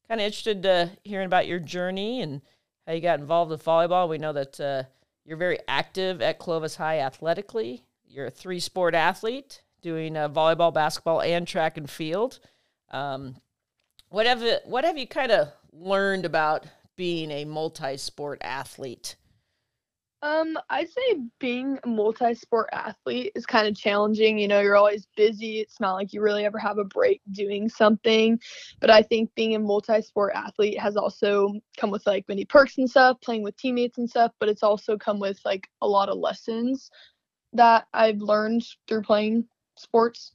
kind 0.07 0.21
of 0.21 0.25
interested 0.25 0.65
uh, 0.65 0.87
hearing 1.03 1.27
about 1.27 1.49
your 1.49 1.59
journey 1.59 2.23
and 2.23 2.41
how 2.87 2.93
you 2.93 3.01
got 3.01 3.19
involved 3.19 3.51
with 3.51 3.65
volleyball. 3.65 4.09
We 4.09 4.19
know 4.19 4.33
that 4.33 4.61
uh, 4.61 4.85
you're 5.25 5.39
very 5.39 5.59
active 5.67 6.23
at 6.23 6.39
Clovis 6.39 6.77
High 6.77 7.01
athletically. 7.01 7.83
You're 8.07 8.27
a 8.27 8.31
three 8.31 8.61
sport 8.61 8.95
athlete 8.95 9.63
doing 9.83 10.17
uh, 10.17 10.29
volleyball, 10.29 10.73
basketball, 10.73 11.21
and 11.21 11.49
track 11.49 11.77
and 11.77 11.91
field. 11.91 12.39
Um, 12.93 13.35
what 14.17 14.25
have 14.25 14.41
you, 14.41 14.57
what 14.65 14.83
have 14.87 14.97
you 14.97 15.07
kind 15.07 15.31
of 15.31 15.49
learned 15.75 16.25
about 16.25 16.65
being 16.97 17.31
a 17.31 17.45
multi 17.45 17.99
sport 17.99 18.39
athlete? 18.41 19.15
Um, 20.23 20.59
I'd 20.71 20.89
say 20.89 21.21
being 21.39 21.79
a 21.85 21.87
multi-sport 21.87 22.71
athlete 22.73 23.33
is 23.35 23.45
kind 23.45 23.69
of 23.69 23.77
challenging. 23.77 24.39
You 24.39 24.49
know, 24.49 24.61
you're 24.61 24.75
always 24.75 25.07
busy. 25.15 25.61
It's 25.61 25.79
not 25.79 25.93
like 25.93 26.15
you 26.15 26.23
really 26.23 26.47
ever 26.47 26.59
have 26.59 26.79
a 26.79 26.85
break 26.85 27.21
doing 27.33 27.69
something. 27.69 28.41
But 28.81 28.89
I 28.89 29.03
think 29.03 29.35
being 29.35 29.55
a 29.55 29.59
multi-sport 29.59 30.33
athlete 30.35 30.81
has 30.81 30.97
also 30.97 31.53
come 31.77 31.91
with 31.91 32.07
like 32.07 32.27
many 32.27 32.47
perks 32.47 32.79
and 32.79 32.89
stuff, 32.89 33.19
playing 33.23 33.43
with 33.43 33.59
teammates 33.59 33.99
and 33.99 34.09
stuff, 34.09 34.33
but 34.41 34.49
it's 34.49 34.63
also 34.63 34.97
come 34.97 35.21
with 35.21 35.39
like 35.45 35.69
a 35.83 35.87
lot 35.87 36.09
of 36.09 36.17
lessons. 36.17 36.91
that 37.53 37.87
I've 37.93 38.23
learned 38.23 38.65
through 38.89 39.03
playing 39.03 39.45
sports. 39.77 40.33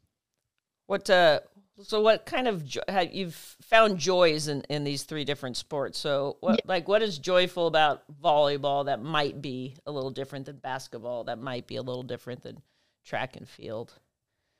What 0.85 1.09
uh 1.09 1.39
so 1.83 2.01
what 2.01 2.25
kind 2.25 2.47
of 2.47 2.65
jo- 2.65 2.81
have 2.87 3.13
you've 3.13 3.35
found 3.61 3.97
joys 3.97 4.47
in 4.47 4.61
in 4.69 4.83
these 4.83 5.03
three 5.03 5.25
different 5.25 5.57
sports? 5.57 5.97
So 5.99 6.37
what 6.39 6.57
Yeah. 6.57 6.61
like 6.65 6.87
what 6.87 7.01
is 7.01 7.17
joyful 7.19 7.67
about 7.67 8.03
volleyball 8.21 8.85
that 8.85 9.01
might 9.01 9.41
be 9.41 9.75
a 9.85 9.91
little 9.91 10.11
different 10.11 10.45
than 10.45 10.57
basketball 10.57 11.25
that 11.25 11.39
might 11.39 11.67
be 11.67 11.75
a 11.75 11.81
little 11.81 12.03
different 12.03 12.43
than 12.43 12.61
track 13.05 13.35
and 13.35 13.47
field? 13.47 13.93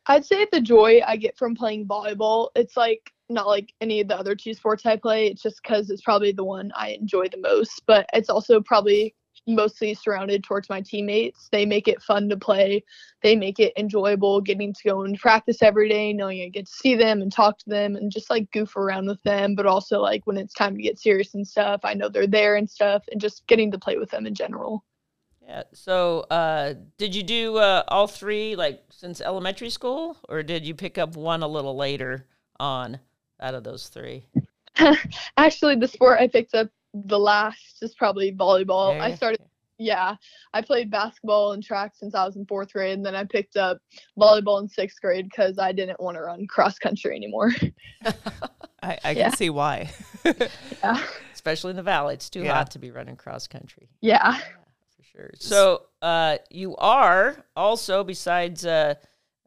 I'd 0.08 0.25
say 0.25 0.48
the 0.51 0.62
joy 0.62 1.01
I 1.06 1.16
get 1.16 1.38
from 1.38 1.56
playing 1.56 1.88
volleyball, 1.88 2.50
it's 2.56 2.75
like 2.75 3.12
not 3.30 3.48
like 3.48 3.74
any 3.82 4.01
of 4.01 4.08
the 4.08 4.18
other 4.18 4.36
two 4.36 4.54
sports 4.54 4.86
I 4.86 4.96
play. 4.98 5.28
It's 5.28 5.42
just 5.44 5.62
because 5.62 5.90
it's 5.90 6.01
probably 6.01 6.32
the 6.32 6.44
one 6.44 6.72
I 6.75 6.90
enjoy 6.90 7.28
the 7.30 7.38
most, 7.38 7.84
but 7.86 8.08
it's 8.13 8.30
also 8.30 8.62
probably 8.62 9.16
mostly 9.48 9.93
surrounded 9.93 10.43
towards 10.43 10.69
my 10.69 10.81
teammates. 10.81 11.50
They 11.51 11.65
make 11.65 11.88
it 11.88 12.01
fun 12.01 12.29
to 12.29 12.38
play, 12.38 12.83
they 13.21 13.36
make 13.36 13.60
it 13.60 13.74
enjoyable 13.77 14.41
getting 14.41 14.74
to 14.74 14.83
go 14.83 15.03
and 15.03 15.19
practice 15.19 15.62
every 15.62 15.89
day, 15.89 16.13
knowing 16.13 16.41
I 16.41 16.50
get 16.50 16.67
to 16.67 16.71
see 16.71 16.95
them 16.95 17.21
and 17.21 17.31
talk 17.31 17.57
to 17.60 17.69
them 17.69 17.95
and 17.95 18.12
just 18.12 18.29
like 18.29 18.51
goof 18.51 18.75
around 18.75 19.07
with 19.07 19.21
them. 19.24 19.55
But 19.55 19.65
also, 19.65 20.00
like 20.00 20.25
when 20.25 20.38
it's 20.38 20.53
time 20.53 20.75
to 20.75 20.81
get 20.81 21.00
serious 21.00 21.33
and 21.33 21.48
stuff, 21.48 21.81
I 21.83 21.93
know 21.93 22.10
they're 22.10 22.27
there 22.27 22.55
and 22.55 22.69
stuff, 22.69 23.03
and 23.12 23.21
just 23.21 23.45
getting 23.48 23.71
to 23.71 23.79
play 23.79 23.98
with 23.98 24.12
them 24.12 24.25
in 24.25 24.36
general. 24.36 24.83
Yeah. 25.41 25.63
So, 25.74 26.21
uh, 26.31 26.75
did 26.98 27.15
you 27.15 27.24
do 27.24 27.57
uh, 27.57 27.83
all 27.88 28.07
three 28.07 28.55
like 28.55 28.83
since 28.89 29.21
elementary 29.21 29.69
school, 29.69 30.17
or 30.29 30.43
did 30.43 30.65
you 30.65 30.74
pick 30.74 30.98
up 30.98 31.15
one 31.15 31.43
a 31.43 31.48
little 31.48 31.75
later 31.75 32.25
on 32.60 33.00
out 33.39 33.55
of 33.55 33.63
those 33.63 33.89
three? 33.89 34.25
Actually, 35.38 35.75
the 35.75 35.88
sport 35.88 36.19
I 36.19 36.27
picked 36.27 36.53
up 36.53 36.69
the 36.93 37.19
last 37.19 37.77
is 37.81 37.93
probably 37.95 38.33
volleyball. 38.33 39.00
I 39.00 39.15
started, 39.15 39.39
yeah, 39.77 40.15
I 40.53 40.62
played 40.62 40.91
basketball 40.91 41.53
and 41.53 41.63
track 41.63 41.93
since 41.95 42.13
I 42.13 42.25
was 42.25 42.36
in 42.36 42.45
fourth 42.45 42.74
grade, 42.74 42.93
and 42.93 43.05
then 43.05 43.15
I 43.15 43.24
picked 43.24 43.55
up 43.57 43.77
volleyball 44.19 44.62
in 44.62 44.67
sixth 44.67 45.01
grade 45.01 45.25
because 45.29 45.57
I 45.57 45.71
didn't 45.71 46.00
want 46.00 46.15
to 46.17 46.21
run 46.21 46.45
cross 46.48 46.77
country 46.77 47.15
anymore. 47.15 47.51
I, 48.83 48.98
I 49.03 49.12
Yeah. 49.12 49.29
can 49.29 49.38
see 49.38 49.50
why. 49.50 49.91
yeah, 50.83 51.03
especially 51.33 51.71
in 51.71 51.75
the 51.77 51.83
valley. 51.83 52.15
It's 52.15 52.29
too 52.29 52.43
Yeah. 52.43 52.53
hot 52.53 52.71
to 52.71 52.79
be 52.79 52.91
running 52.91 53.15
cross 53.15 53.48
country 53.48 53.89
yeah. 54.01 54.38
for 54.38 55.03
sure. 55.03 55.29
So, 55.39 55.83
uh, 56.01 56.38
you 56.50 56.75
are 56.77 57.45
also 57.55 58.03
besides 58.03 58.65
uh, 58.65 58.95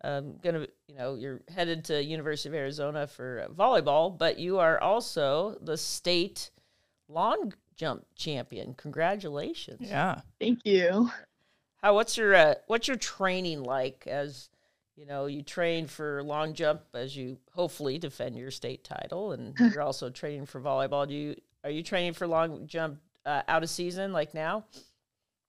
um, 0.02 0.36
gonna, 0.42 0.66
you 0.86 0.94
know, 0.94 1.14
you're 1.14 1.40
headed 1.48 1.84
to 1.86 2.02
University 2.02 2.48
of 2.48 2.54
Arizona 2.54 3.06
for 3.06 3.46
uh, 3.48 3.52
volleyball, 3.52 4.16
but 4.16 4.38
you 4.38 4.58
are 4.58 4.80
also 4.80 5.58
the 5.62 5.76
state 5.76 6.50
long 7.08 7.52
jump 7.76 8.06
champion. 8.14 8.74
Congratulations! 8.74 9.80
yeah. 9.80 10.20
Thank 10.40 10.60
you. 10.64 11.10
How 11.82 11.94
what's 11.94 12.16
your 12.16 12.34
uh, 12.34 12.54
what's 12.66 12.88
your 12.88 12.96
training 12.96 13.62
like 13.62 14.06
as 14.06 14.48
you 14.96 15.06
know 15.06 15.26
you 15.26 15.42
train 15.42 15.86
for 15.86 16.22
long 16.22 16.54
jump 16.54 16.82
as 16.94 17.16
you 17.16 17.38
hopefully 17.52 17.98
defend 17.98 18.36
your 18.36 18.50
state 18.50 18.84
title 18.84 19.32
and 19.32 19.54
you're 19.72 19.82
also 19.82 20.08
training 20.08 20.46
for 20.46 20.60
volleyball. 20.60 21.06
Do 21.06 21.14
you 21.14 21.36
are 21.62 21.70
you 21.70 21.82
training 21.82 22.14
for 22.14 22.26
long 22.26 22.66
jump 22.66 23.00
uh, 23.26 23.42
out 23.48 23.62
of 23.62 23.70
season 23.70 24.12
like 24.12 24.34
now? 24.34 24.64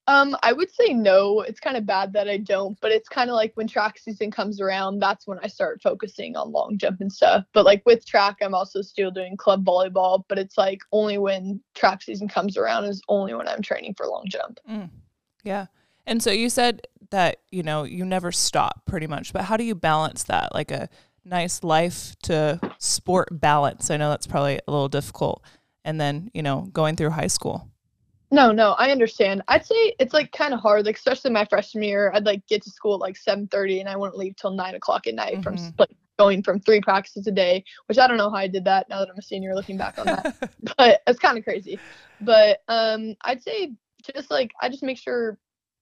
Um, 0.07 0.37
I 0.43 0.53
would 0.53 0.71
say 0.71 0.93
no. 0.93 1.41
It's 1.41 1.59
kind 1.59 1.75
of 1.75 1.85
bad 1.85 2.13
that 2.13 2.29
I 2.29 2.37
don't, 2.37 2.79
but 2.79 2.91
it's 2.91 3.09
kind 3.09 3.29
of 3.29 3.35
like 3.35 3.53
when 3.55 3.67
track 3.67 3.97
season 3.97 4.29
comes 4.29 4.61
around, 4.61 4.99
that's 4.99 5.25
when 5.25 5.39
I 5.41 5.47
start 5.47 5.81
focusing 5.81 6.35
on 6.35 6.51
long 6.51 6.77
jump 6.77 7.01
and 7.01 7.11
stuff. 7.11 7.45
But 7.53 7.65
like 7.65 7.81
with 7.85 8.05
track, 8.05 8.37
I'm 8.41 8.53
also 8.53 8.81
still 8.81 9.09
doing 9.09 9.35
club 9.35 9.65
volleyball, 9.65 10.23
but 10.27 10.37
it's 10.37 10.57
like 10.57 10.81
only 10.91 11.17
when 11.17 11.59
track 11.73 12.03
season 12.03 12.27
comes 12.27 12.55
around 12.55 12.85
is 12.85 13.01
only 13.09 13.33
when 13.33 13.47
I'm 13.47 13.63
training 13.63 13.95
for 13.95 14.05
long 14.05 14.25
jump. 14.27 14.59
Mm. 14.69 14.89
Yeah. 15.43 15.67
And 16.05 16.21
so 16.21 16.29
you 16.29 16.49
said 16.49 16.87
that, 17.09 17.37
you 17.49 17.63
know, 17.63 17.83
you 17.83 18.05
never 18.05 18.31
stop 18.31 18.85
pretty 18.85 19.07
much, 19.07 19.33
but 19.33 19.43
how 19.45 19.57
do 19.57 19.63
you 19.63 19.73
balance 19.73 20.23
that? 20.23 20.53
Like 20.53 20.69
a 20.69 20.87
nice 21.23 21.63
life 21.63 22.15
to 22.23 22.59
sport 22.77 23.29
balance. 23.31 23.89
I 23.89 23.97
know 23.97 24.09
that's 24.09 24.27
probably 24.27 24.59
a 24.67 24.71
little 24.71 24.89
difficult. 24.89 25.43
And 25.83 25.99
then, 25.99 26.29
you 26.33 26.43
know, 26.43 26.67
going 26.71 26.95
through 26.95 27.11
high 27.11 27.27
school. 27.27 27.69
No, 28.31 28.51
no, 28.51 28.71
I 28.73 28.91
understand. 28.91 29.43
I'd 29.47 29.65
say 29.65 29.95
it's 29.99 30.13
like 30.13 30.31
kind 30.31 30.53
of 30.53 30.59
hard, 30.59 30.85
like 30.85 30.95
especially 30.97 31.31
my 31.31 31.45
freshman 31.45 31.83
year. 31.83 32.11
I'd 32.13 32.25
like 32.25 32.45
get 32.47 32.61
to 32.63 32.69
school 32.69 32.95
at 32.95 32.99
like 32.99 33.17
seven 33.17 33.47
thirty, 33.47 33.79
and 33.79 33.87
I 33.89 33.95
wouldn't 33.95 34.17
leave 34.17 34.35
till 34.35 34.51
nine 34.51 34.75
o'clock 34.75 35.07
at 35.07 35.13
night 35.15 35.43
from 35.43 35.53
s- 35.53 35.71
Mhm. 35.71 35.79
like 35.79 35.95
going 36.17 36.41
from 36.43 36.59
three 36.59 36.81
practices 36.81 37.27
a 37.27 37.31
day. 37.31 37.63
Which 37.87 37.97
I 37.99 38.07
don't 38.07 38.17
know 38.17 38.29
how 38.29 38.37
I 38.37 38.47
did 38.47 38.65
that. 38.65 38.89
Now 38.89 38.99
that 38.99 39.09
I'm 39.09 39.17
a 39.17 39.21
senior, 39.21 39.53
looking 39.53 39.77
back 39.77 39.95
on 39.97 40.07
that, 40.07 40.25
but 40.77 41.01
it's 41.07 41.19
kind 41.19 41.37
of 41.37 41.43
crazy. 41.43 41.81
But 42.19 42.61
um, 42.67 43.15
I'd 43.23 43.43
say 43.43 43.73
just 44.15 44.31
like 44.31 44.51
I 44.61 44.69
just 44.69 44.83
make 44.83 44.97
sure. 44.97 45.37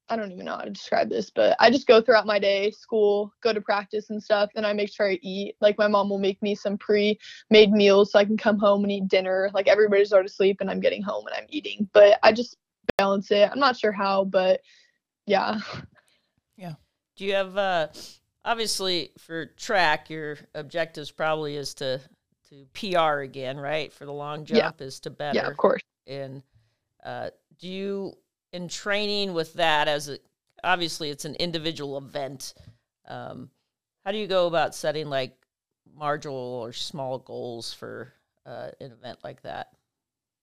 I 0.09 0.15
don't 0.17 0.31
even 0.31 0.45
know 0.45 0.55
how 0.57 0.63
to 0.63 0.69
describe 0.69 1.09
this, 1.09 1.29
but 1.29 1.55
I 1.59 1.71
just 1.71 1.87
go 1.87 2.01
throughout 2.01 2.25
my 2.25 2.37
day, 2.37 2.71
school, 2.71 3.31
go 3.41 3.53
to 3.53 3.61
practice 3.61 4.09
and 4.09 4.21
stuff, 4.21 4.49
and 4.55 4.65
I 4.65 4.73
make 4.73 4.91
sure 4.93 5.09
I 5.09 5.17
eat. 5.21 5.55
Like 5.61 5.77
my 5.77 5.87
mom 5.87 6.09
will 6.09 6.19
make 6.19 6.41
me 6.41 6.55
some 6.55 6.77
pre-made 6.77 7.71
meals 7.71 8.11
so 8.11 8.19
I 8.19 8.25
can 8.25 8.37
come 8.37 8.59
home 8.59 8.83
and 8.83 8.91
eat 8.91 9.07
dinner. 9.07 9.49
Like 9.53 9.67
everybody's 9.67 10.11
already 10.11 10.27
asleep 10.27 10.57
and 10.59 10.69
I'm 10.69 10.81
getting 10.81 11.01
home 11.01 11.25
and 11.27 11.35
I'm 11.37 11.47
eating. 11.49 11.89
But 11.93 12.19
I 12.21 12.33
just 12.33 12.57
balance 12.97 13.31
it. 13.31 13.49
I'm 13.49 13.59
not 13.59 13.77
sure 13.77 13.93
how, 13.93 14.25
but 14.25 14.59
yeah. 15.25 15.59
Yeah. 16.57 16.73
Do 17.15 17.25
you 17.25 17.33
have 17.35 17.57
uh, 17.57 17.87
obviously 18.43 19.11
for 19.17 19.45
track 19.45 20.09
your 20.09 20.37
objectives 20.53 21.11
probably 21.11 21.55
is 21.55 21.73
to 21.75 22.01
to 22.49 22.65
PR 22.73 23.19
again, 23.21 23.57
right? 23.57 23.91
For 23.93 24.05
the 24.05 24.11
long 24.11 24.45
Yeah. 24.45 24.63
jump 24.65 24.81
is 24.81 24.99
to 25.01 25.09
better. 25.09 25.37
Yeah, 25.37 25.47
of 25.47 25.57
course. 25.57 25.81
and 26.05 26.43
uh, 27.03 27.29
do 27.59 27.69
you 27.69 28.13
in 28.53 28.67
training 28.67 29.33
with 29.33 29.53
that 29.55 29.87
as 29.87 30.07
a 30.07 30.19
obviously 30.63 31.09
it's 31.09 31.25
an 31.25 31.35
individual 31.35 31.97
event. 31.97 32.53
Um, 33.07 33.49
how 34.05 34.11
do 34.11 34.17
you 34.17 34.27
go 34.27 34.47
about 34.47 34.73
setting 34.75 35.09
like 35.09 35.35
marginal 35.93 36.37
or 36.37 36.71
small 36.71 37.19
goals 37.19 37.73
for 37.73 38.13
uh, 38.45 38.69
an 38.79 38.91
event 38.91 39.19
like 39.23 39.41
that 39.41 39.69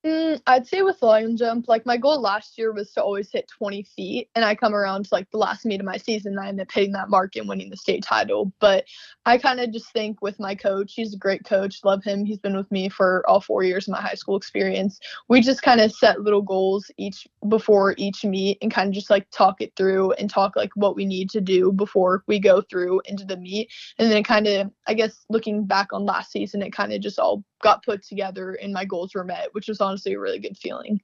Mm, 0.04 0.40
I'd 0.46 0.66
say 0.66 0.80
with 0.80 1.02
long 1.02 1.36
jump, 1.36 1.68
like 1.68 1.84
my 1.84 1.98
goal 1.98 2.22
last 2.22 2.56
year 2.56 2.72
was 2.72 2.90
to 2.92 3.02
always 3.02 3.30
hit 3.30 3.50
20 3.58 3.82
feet, 3.82 4.30
and 4.34 4.46
I 4.46 4.54
come 4.54 4.74
around 4.74 5.04
to 5.04 5.08
like 5.12 5.30
the 5.30 5.36
last 5.36 5.66
meet 5.66 5.78
of 5.78 5.84
my 5.84 5.98
season, 5.98 6.38
I 6.38 6.48
end 6.48 6.58
up 6.58 6.72
hitting 6.72 6.92
that 6.92 7.10
mark 7.10 7.36
and 7.36 7.46
winning 7.46 7.68
the 7.68 7.76
state 7.76 8.02
title. 8.02 8.50
But 8.60 8.86
I 9.26 9.36
kind 9.36 9.60
of 9.60 9.72
just 9.72 9.92
think 9.92 10.22
with 10.22 10.40
my 10.40 10.54
coach, 10.54 10.94
he's 10.94 11.12
a 11.12 11.18
great 11.18 11.44
coach, 11.44 11.80
love 11.84 12.02
him. 12.02 12.24
He's 12.24 12.38
been 12.38 12.56
with 12.56 12.70
me 12.72 12.88
for 12.88 13.22
all 13.28 13.42
four 13.42 13.62
years 13.62 13.88
of 13.88 13.92
my 13.92 14.00
high 14.00 14.14
school 14.14 14.36
experience. 14.38 14.98
We 15.28 15.42
just 15.42 15.60
kind 15.60 15.82
of 15.82 15.92
set 15.92 16.22
little 16.22 16.40
goals 16.40 16.90
each 16.96 17.26
before 17.50 17.94
each 17.98 18.24
meet, 18.24 18.56
and 18.62 18.72
kind 18.72 18.88
of 18.88 18.94
just 18.94 19.10
like 19.10 19.30
talk 19.30 19.60
it 19.60 19.74
through 19.76 20.12
and 20.12 20.30
talk 20.30 20.56
like 20.56 20.70
what 20.76 20.96
we 20.96 21.04
need 21.04 21.28
to 21.30 21.42
do 21.42 21.72
before 21.72 22.24
we 22.26 22.38
go 22.38 22.62
through 22.62 23.02
into 23.04 23.26
the 23.26 23.36
meet. 23.36 23.70
And 23.98 24.10
then 24.10 24.16
it 24.16 24.24
kind 24.24 24.46
of, 24.46 24.70
I 24.88 24.94
guess, 24.94 25.26
looking 25.28 25.66
back 25.66 25.92
on 25.92 26.06
last 26.06 26.32
season, 26.32 26.62
it 26.62 26.72
kind 26.72 26.94
of 26.94 27.02
just 27.02 27.18
all 27.18 27.44
got 27.60 27.84
put 27.84 28.02
together 28.02 28.54
and 28.54 28.72
my 28.72 28.84
goals 28.84 29.14
were 29.14 29.24
met, 29.24 29.48
which 29.52 29.68
was 29.68 29.80
honestly 29.80 30.14
a 30.14 30.20
really 30.20 30.38
good 30.38 30.56
feeling. 30.56 31.00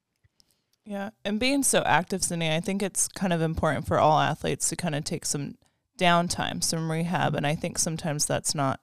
Yeah. 0.84 1.10
And 1.24 1.40
being 1.40 1.62
so 1.62 1.82
active, 1.84 2.22
Cindy, 2.22 2.48
I 2.48 2.60
think 2.60 2.82
it's 2.82 3.08
kind 3.08 3.32
of 3.32 3.42
important 3.42 3.86
for 3.86 3.98
all 3.98 4.20
athletes 4.20 4.68
to 4.68 4.76
kind 4.76 4.94
of 4.94 5.04
take 5.04 5.26
some 5.26 5.56
downtime, 5.98 6.62
some 6.62 6.90
rehab. 6.90 7.34
And 7.34 7.46
I 7.46 7.56
think 7.56 7.78
sometimes 7.78 8.26
that's 8.26 8.54
not 8.54 8.80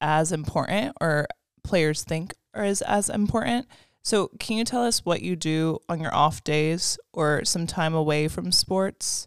as 0.00 0.30
important 0.30 0.96
or 1.00 1.26
players 1.64 2.04
think 2.04 2.34
or 2.54 2.62
as, 2.62 2.80
as 2.82 3.08
important. 3.08 3.66
So 4.02 4.30
can 4.38 4.56
you 4.56 4.64
tell 4.64 4.84
us 4.84 5.04
what 5.04 5.22
you 5.22 5.34
do 5.34 5.80
on 5.88 6.00
your 6.00 6.14
off 6.14 6.44
days 6.44 6.96
or 7.12 7.44
some 7.44 7.66
time 7.66 7.92
away 7.92 8.28
from 8.28 8.52
sports? 8.52 9.26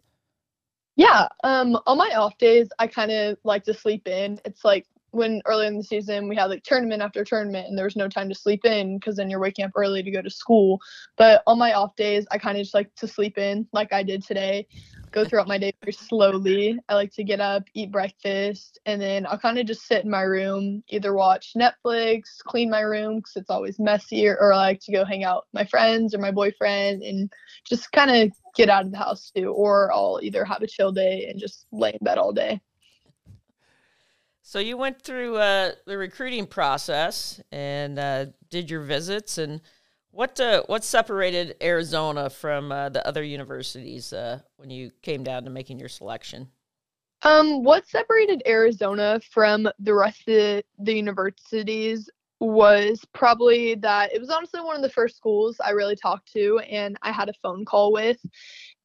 Yeah, 0.96 1.28
um, 1.44 1.78
on 1.86 1.98
my 1.98 2.10
off 2.16 2.38
days, 2.38 2.70
I 2.80 2.88
kind 2.88 3.12
of 3.12 3.38
like 3.44 3.66
to 3.66 3.74
sleep 3.74 4.08
in. 4.08 4.40
It's 4.46 4.64
like 4.64 4.86
when 5.12 5.42
early 5.46 5.68
in 5.68 5.78
the 5.78 5.84
season 5.84 6.28
we 6.28 6.36
had 6.36 6.46
like 6.46 6.64
tournament 6.64 7.02
after 7.02 7.24
tournament 7.24 7.68
and 7.68 7.78
there 7.78 7.86
was 7.86 7.96
no 7.96 8.08
time 8.08 8.30
to 8.30 8.36
sleep 8.36 8.66
in 8.66 8.98
because 8.98 9.16
then 9.16 9.30
you're 9.30 9.40
waking 9.40 9.66
up 9.66 9.72
early 9.76 10.04
to 10.04 10.12
go 10.12 10.22
to 10.22 10.30
school. 10.30 10.80
But 11.18 11.42
on 11.48 11.58
my 11.58 11.74
off 11.74 11.96
days, 11.96 12.28
I 12.32 12.38
kind 12.38 12.58
of 12.58 12.64
just 12.64 12.74
like 12.74 12.94
to 12.96 13.08
sleep 13.08 13.38
in 13.38 13.68
like 13.74 13.94
I 13.94 14.04
did 14.04 14.24
today. 14.24 14.68
Go 15.12 15.26
throughout 15.26 15.48
my 15.48 15.58
day 15.58 15.74
very 15.82 15.94
slowly. 15.94 16.78
I 16.88 16.94
like 16.94 17.12
to 17.16 17.24
get 17.24 17.42
up, 17.42 17.64
eat 17.74 17.92
breakfast, 17.92 18.80
and 18.86 19.02
then 19.02 19.26
I'll 19.26 19.40
kind 19.40 19.58
of 19.58 19.66
just 19.66 19.88
sit 19.88 20.04
in 20.04 20.12
my 20.12 20.22
room, 20.22 20.84
either 20.90 21.16
watch 21.16 21.54
Netflix, 21.58 22.38
clean 22.46 22.70
my 22.70 22.82
room 22.82 23.16
because 23.16 23.36
it's 23.36 23.50
always 23.50 23.80
messy, 23.80 24.28
or, 24.28 24.38
or 24.40 24.54
I 24.54 24.58
like 24.58 24.82
to 24.82 24.92
go 24.92 25.06
hang 25.06 25.24
out 25.24 25.46
with 25.48 25.62
my 25.62 25.66
friends 25.66 26.14
or 26.14 26.20
my 26.20 26.30
boyfriend 26.30 27.02
and 27.02 27.32
just 27.68 27.92
kind 27.92 28.12
of 28.12 28.32
get 28.56 28.70
out 28.70 28.86
of 28.86 28.92
the 28.92 29.00
house 29.00 29.32
too. 29.36 29.52
Or 29.52 29.92
I'll 29.92 30.20
either 30.22 30.46
have 30.46 30.62
a 30.62 30.68
chill 30.68 30.92
day 30.92 31.26
and 31.28 31.40
just 31.40 31.66
lay 31.72 31.90
in 31.90 32.00
bed 32.04 32.20
all 32.20 32.32
day. 32.32 32.62
So 34.50 34.58
you 34.58 34.78
went 34.78 35.00
through 35.00 35.38
uh, 35.38 35.74
the 35.86 35.96
recruiting 35.96 36.48
process 36.48 37.40
and 37.52 38.00
uh, 38.00 38.26
did 38.50 38.68
your 38.68 38.82
visits 38.82 39.38
and 39.38 39.62
what 40.10 40.40
uh, 40.40 40.64
what 40.66 40.84
separated 40.84 41.56
arizona 41.62 42.32
from 42.32 42.72
uh, 42.72 42.90
the 42.90 43.08
other 43.08 43.24
universities 43.24 44.12
uh, 44.12 44.40
when 44.58 44.72
you 44.72 44.90
came 45.04 45.24
down 45.24 45.44
to 45.44 45.52
making 45.52 45.78
your 45.78 45.88
selection 45.88 46.50
Um, 47.22 47.64
what 47.64 47.88
separated 47.88 48.42
Arizona 48.48 49.20
from 49.30 49.70
the 49.78 49.94
rest 49.94 50.28
of 50.28 50.64
the 50.80 50.94
universities 50.94 52.10
was 52.40 53.06
probably 53.14 53.76
that 53.76 54.14
it 54.14 54.20
was 54.20 54.30
honestly 54.30 54.62
one 54.62 54.78
of 54.78 54.82
the 54.82 54.90
first 54.90 55.18
schools 55.18 55.58
I 55.60 55.72
really 55.72 55.98
talked 55.98 56.32
to 56.34 56.60
and 56.60 56.98
I 57.02 57.12
had 57.12 57.30
a 57.30 57.34
phone 57.44 57.66
call 57.66 57.92
with. 57.92 58.18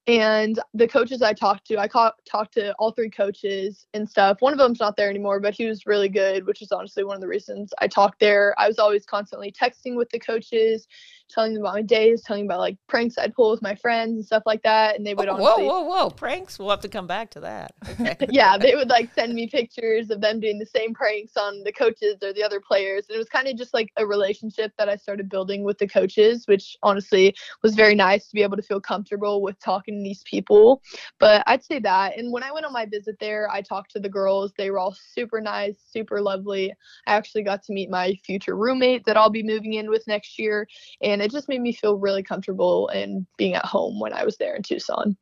And 0.06 0.60
the 0.74 0.86
coaches 0.86 1.22
I 1.22 1.32
talked 1.32 1.66
to, 1.68 1.78
I 1.78 1.88
ca- 1.88 2.12
talked 2.26 2.54
to 2.54 2.74
all 2.74 2.90
three 2.90 3.08
coaches 3.08 3.86
and 3.94 4.08
stuff. 4.08 4.42
One 4.42 4.52
of 4.52 4.58
them's 4.58 4.80
not 4.80 4.96
there 4.96 5.08
anymore, 5.08 5.40
but 5.40 5.54
he 5.54 5.64
was 5.64 5.86
really 5.86 6.10
good, 6.10 6.46
which 6.46 6.60
is 6.60 6.72
honestly 6.72 7.04
one 7.04 7.14
of 7.14 7.22
the 7.22 7.28
reasons 7.28 7.72
I 7.78 7.88
talked 7.88 8.20
there. 8.20 8.54
I 8.58 8.68
was 8.68 8.78
always 8.78 9.06
constantly 9.06 9.50
texting 9.50 9.96
with 9.96 10.10
the 10.10 10.18
coaches, 10.18 10.86
telling 11.30 11.54
them 11.54 11.62
about 11.62 11.74
my 11.74 11.82
days, 11.82 12.22
telling 12.22 12.44
about 12.46 12.58
like 12.58 12.76
pranks 12.88 13.18
I'd 13.18 13.34
pull 13.34 13.50
with 13.50 13.62
my 13.62 13.74
friends 13.74 14.12
and 14.12 14.24
stuff 14.24 14.42
like 14.46 14.62
that. 14.62 14.96
And 14.96 15.06
they 15.06 15.14
would 15.14 15.28
oh, 15.28 15.34
honestly, 15.34 15.64
whoa, 15.64 15.82
whoa, 15.82 16.04
whoa, 16.04 16.10
pranks. 16.10 16.58
We'll 16.58 16.70
have 16.70 16.80
to 16.80 16.88
come 16.88 17.06
back 17.06 17.30
to 17.30 17.40
that. 17.40 17.72
Okay. 18.04 18.26
yeah, 18.30 18.58
they 18.58 18.74
would 18.74 18.90
like 18.90 19.14
send 19.14 19.34
me 19.34 19.48
pictures 19.48 20.10
of 20.10 20.20
them 20.20 20.38
doing 20.38 20.58
the 20.58 20.66
same 20.66 20.92
pranks 20.92 21.36
on 21.36 21.62
the 21.64 21.72
coaches 21.72 22.16
or 22.22 22.32
the 22.32 22.42
other 22.42 22.60
players. 22.60 23.06
And 23.08 23.14
it 23.14 23.18
was 23.18 23.28
kind 23.28 23.48
of 23.48 23.56
just 23.56 23.72
like 23.72 23.90
a 23.96 24.06
relationship 24.06 24.72
that 24.78 24.88
I 24.88 24.96
started 24.96 25.28
building 25.28 25.64
with 25.64 25.78
the 25.78 25.86
coaches, 25.86 26.46
which 26.46 26.76
honestly 26.82 27.34
was 27.62 27.74
very 27.74 27.94
nice 27.94 28.26
to 28.26 28.34
be 28.34 28.42
able 28.42 28.56
to 28.56 28.62
feel 28.62 28.80
comfortable 28.80 29.42
with 29.42 29.58
talking 29.60 29.98
to 29.98 30.02
these 30.02 30.22
people. 30.24 30.82
But 31.18 31.44
I'd 31.46 31.64
say 31.64 31.78
that. 31.80 32.18
And 32.18 32.32
when 32.32 32.42
I 32.42 32.52
went 32.52 32.66
on 32.66 32.72
my 32.72 32.84
visit 32.84 33.16
there, 33.20 33.48
I 33.50 33.62
talked 33.62 33.92
to 33.92 34.00
the 34.00 34.08
girls. 34.08 34.52
They 34.58 34.70
were 34.70 34.78
all 34.78 34.94
super 35.14 35.40
nice, 35.40 35.76
super 35.90 36.20
lovely. 36.20 36.72
I 37.06 37.14
actually 37.14 37.44
got 37.44 37.62
to 37.64 37.72
meet 37.72 37.90
my 37.90 38.14
future 38.24 38.56
roommate 38.56 39.04
that 39.06 39.16
I'll 39.16 39.30
be 39.30 39.42
moving 39.42 39.74
in 39.74 39.88
with 39.88 40.06
next 40.06 40.38
year. 40.38 40.66
And 41.00 41.22
it 41.24 41.30
just 41.30 41.48
made 41.48 41.60
me 41.60 41.72
feel 41.72 41.96
really 41.96 42.22
comfortable 42.22 42.88
and 42.88 43.26
being 43.38 43.54
at 43.54 43.64
home 43.64 43.98
when 43.98 44.12
I 44.12 44.24
was 44.24 44.36
there 44.36 44.54
in 44.54 44.62
Tucson. 44.62 45.16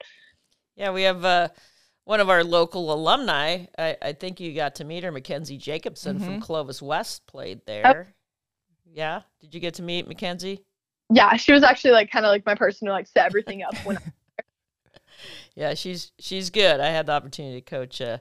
Yeah, 0.75 0.91
we 0.91 1.03
have 1.03 1.25
uh, 1.25 1.49
one 2.05 2.19
of 2.19 2.29
our 2.29 2.43
local 2.43 2.93
alumni. 2.93 3.67
I, 3.79 3.97
I, 4.03 4.13
think 4.13 4.41
you 4.41 4.53
got 4.53 4.75
to 4.77 4.85
meet 4.85 5.05
her, 5.05 5.13
Mackenzie 5.13 5.59
Jacobson 5.59 6.17
mm-hmm. 6.17 6.25
from 6.25 6.41
Clovis 6.41 6.83
West, 6.83 7.27
played 7.27 7.61
there. 7.67 7.83
Yep. 7.85 8.09
Yeah, 8.95 9.23
did 9.41 9.55
you 9.55 9.61
get 9.61 9.75
to 9.75 9.83
meet 9.83 10.09
Mackenzie? 10.09 10.65
Yeah, 11.09 11.37
she 11.37 11.53
was 11.53 11.63
actually 11.63 11.93
like 11.93 12.11
kind 12.11 12.27
of 12.27 12.31
like 12.31 12.45
my 12.45 12.55
person 12.55 12.87
who 12.87 12.93
like 12.93 13.07
set 13.07 13.27
everything 13.27 13.63
up 13.63 13.75
when. 13.85 13.99
yeah, 15.55 15.75
she's 15.75 16.13
she's 16.19 16.51
good. 16.51 16.81
I 16.81 16.89
had 16.89 17.07
the 17.07 17.13
opportunity 17.13 17.61
to 17.61 17.71
coach 17.71 18.03
uh, 18.03 18.19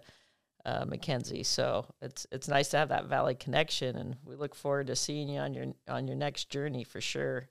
uh, 0.65 0.85
Mackenzie, 0.85 1.43
so 1.43 1.87
it's 2.01 2.25
it's 2.31 2.47
nice 2.47 2.69
to 2.69 2.77
have 2.77 2.89
that 2.89 3.07
Valley 3.07 3.35
connection, 3.35 3.97
and 3.97 4.15
we 4.23 4.35
look 4.35 4.55
forward 4.55 4.87
to 4.87 4.95
seeing 4.95 5.27
you 5.27 5.39
on 5.39 5.53
your 5.53 5.65
on 5.89 6.07
your 6.07 6.15
next 6.15 6.49
journey 6.49 6.85
for 6.85 7.01
sure 7.01 7.49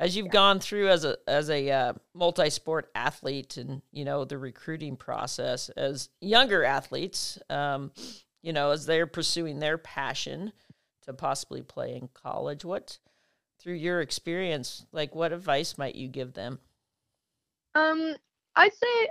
as 0.00 0.16
you've 0.16 0.26
yeah. 0.26 0.32
gone 0.32 0.58
through 0.58 0.88
as 0.88 1.04
a 1.04 1.16
as 1.28 1.50
a 1.50 1.70
uh, 1.70 1.92
multi-sport 2.14 2.90
athlete 2.94 3.56
and 3.58 3.82
you 3.92 4.04
know 4.04 4.24
the 4.24 4.38
recruiting 4.38 4.96
process 4.96 5.68
as 5.70 6.08
younger 6.20 6.64
athletes 6.64 7.38
um, 7.50 7.92
you 8.42 8.52
know 8.52 8.70
as 8.70 8.86
they're 8.86 9.06
pursuing 9.06 9.60
their 9.60 9.78
passion 9.78 10.52
to 11.02 11.12
possibly 11.12 11.62
play 11.62 11.94
in 11.94 12.08
college 12.14 12.64
what 12.64 12.98
through 13.60 13.74
your 13.74 14.00
experience 14.00 14.86
like 14.90 15.14
what 15.14 15.32
advice 15.32 15.78
might 15.78 15.94
you 15.94 16.08
give 16.08 16.32
them 16.32 16.58
um 17.74 18.14
i'd 18.56 18.72
say 18.72 19.08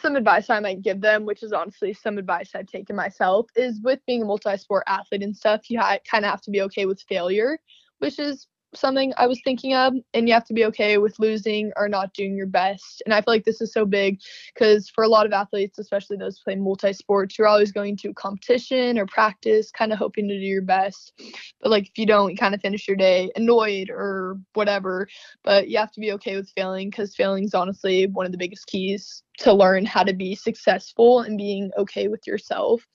some 0.00 0.16
advice 0.16 0.50
i 0.50 0.58
might 0.58 0.82
give 0.82 1.00
them 1.00 1.24
which 1.24 1.42
is 1.42 1.52
honestly 1.52 1.92
some 1.92 2.18
advice 2.18 2.50
i've 2.54 2.66
taken 2.66 2.96
myself 2.96 3.46
is 3.54 3.80
with 3.82 4.00
being 4.06 4.22
a 4.22 4.24
multi-sport 4.24 4.82
athlete 4.86 5.22
and 5.22 5.36
stuff 5.36 5.70
you 5.70 5.78
ha- 5.78 5.98
kind 6.10 6.24
of 6.24 6.30
have 6.30 6.40
to 6.40 6.50
be 6.50 6.62
okay 6.62 6.84
with 6.86 7.00
failure 7.02 7.58
which 7.98 8.18
is 8.18 8.48
something 8.74 9.12
I 9.16 9.26
was 9.26 9.40
thinking 9.44 9.74
of, 9.74 9.94
and 10.14 10.28
you 10.28 10.34
have 10.34 10.46
to 10.46 10.54
be 10.54 10.64
okay 10.66 10.98
with 10.98 11.18
losing 11.18 11.72
or 11.76 11.88
not 11.88 12.14
doing 12.14 12.36
your 12.36 12.46
best. 12.46 13.02
And 13.04 13.14
I 13.14 13.20
feel 13.20 13.34
like 13.34 13.44
this 13.44 13.60
is 13.60 13.72
so 13.72 13.84
big 13.84 14.20
because 14.54 14.88
for 14.88 15.04
a 15.04 15.08
lot 15.08 15.26
of 15.26 15.32
athletes, 15.32 15.78
especially 15.78 16.16
those 16.16 16.40
playing 16.40 16.62
multi 16.62 16.92
sports, 16.92 17.38
you're 17.38 17.48
always 17.48 17.72
going 17.72 17.96
to 17.98 18.12
competition 18.14 18.98
or 18.98 19.06
practice, 19.06 19.70
kind 19.70 19.92
of 19.92 19.98
hoping 19.98 20.28
to 20.28 20.38
do 20.38 20.44
your 20.44 20.62
best. 20.62 21.12
But 21.60 21.70
like 21.70 21.88
if 21.88 21.98
you 21.98 22.06
don't, 22.06 22.30
you 22.30 22.36
kind 22.36 22.54
of 22.54 22.60
finish 22.60 22.88
your 22.88 22.96
day 22.96 23.30
annoyed 23.36 23.90
or 23.90 24.38
whatever. 24.54 25.08
But 25.42 25.68
you 25.68 25.78
have 25.78 25.92
to 25.92 26.00
be 26.00 26.12
okay 26.12 26.36
with 26.36 26.50
failing 26.56 26.90
because 26.90 27.14
failing 27.14 27.44
is 27.44 27.54
honestly 27.54 28.06
one 28.06 28.26
of 28.26 28.32
the 28.32 28.38
biggest 28.38 28.66
keys 28.66 29.22
to 29.38 29.52
learn 29.52 29.84
how 29.86 30.02
to 30.02 30.12
be 30.12 30.34
successful 30.34 31.20
and 31.20 31.38
being 31.38 31.70
okay 31.78 32.08
with 32.08 32.26
yourself. 32.26 32.86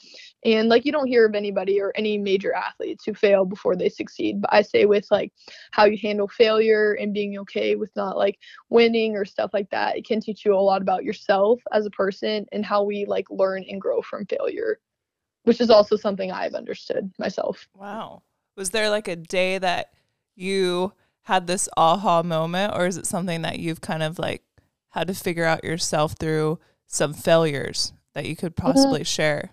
And 0.46 0.70
like 0.70 0.86
you 0.86 0.92
don't 0.92 1.08
hear 1.08 1.26
of 1.26 1.36
anybody 1.36 1.82
or 1.82 1.92
any 1.96 2.18
major 2.18 2.54
athletes 2.54 3.06
who 3.06 3.14
fail 3.14 3.44
before 3.44 3.76
they 3.76 3.90
succeed. 3.90 4.42
But 4.42 4.54
I 4.54 4.62
say 4.62 4.86
with 4.86 5.08
like 5.10 5.34
how 5.72 5.86
you 5.86 5.98
handle 5.98 6.28
failure 6.28 6.94
and 6.94 7.14
being 7.14 7.40
okay 7.40 7.76
with 7.76 7.92
not 7.96 8.18
like 8.18 8.38
winning 8.70 9.16
or 9.16 9.26
stuff 9.26 9.52
like 9.54 9.70
that, 9.72 9.98
it 9.98 10.06
can 10.06 10.22
teach 10.22 10.46
you 10.46 10.54
a 10.54 10.60
lot 10.60 10.82
about 10.82 11.04
yourself 11.04 11.60
as 11.74 11.86
a 11.86 11.92
person 11.92 12.46
and 12.52 12.66
how 12.66 12.84
we 12.84 13.06
like 13.06 13.26
learn 13.32 13.66
and 13.68 13.82
grow 13.82 14.02
from 14.02 14.26
failure, 14.28 14.80
which 15.44 15.60
is 15.60 15.72
also 15.72 15.96
something 15.96 16.32
I've 16.32 16.56
understood 16.56 17.12
myself. 17.18 17.68
Wow. 17.76 18.22
Was 18.56 18.70
there 18.70 18.90
like 18.90 19.08
a 19.08 19.16
day 19.16 19.58
that 19.58 19.92
you 20.36 20.94
had 21.24 21.48
this 21.48 21.68
aha 21.76 22.24
moment 22.24 22.74
or 22.76 22.86
is 22.86 22.96
it 22.96 23.06
something 23.08 23.42
that 23.42 23.60
you've 23.60 23.82
kind 23.82 24.02
of 24.02 24.18
like 24.18 24.44
had 24.90 25.08
to 25.08 25.14
figure 25.14 25.46
out 25.46 25.64
yourself 25.64 26.14
through 26.14 26.60
some 26.88 27.14
failures 27.14 27.94
that 28.14 28.26
you 28.26 28.36
could 28.36 28.56
mm-hmm. 28.56 28.68
possibly 28.68 29.00
mm-hmm. 29.00 29.06
share? 29.06 29.52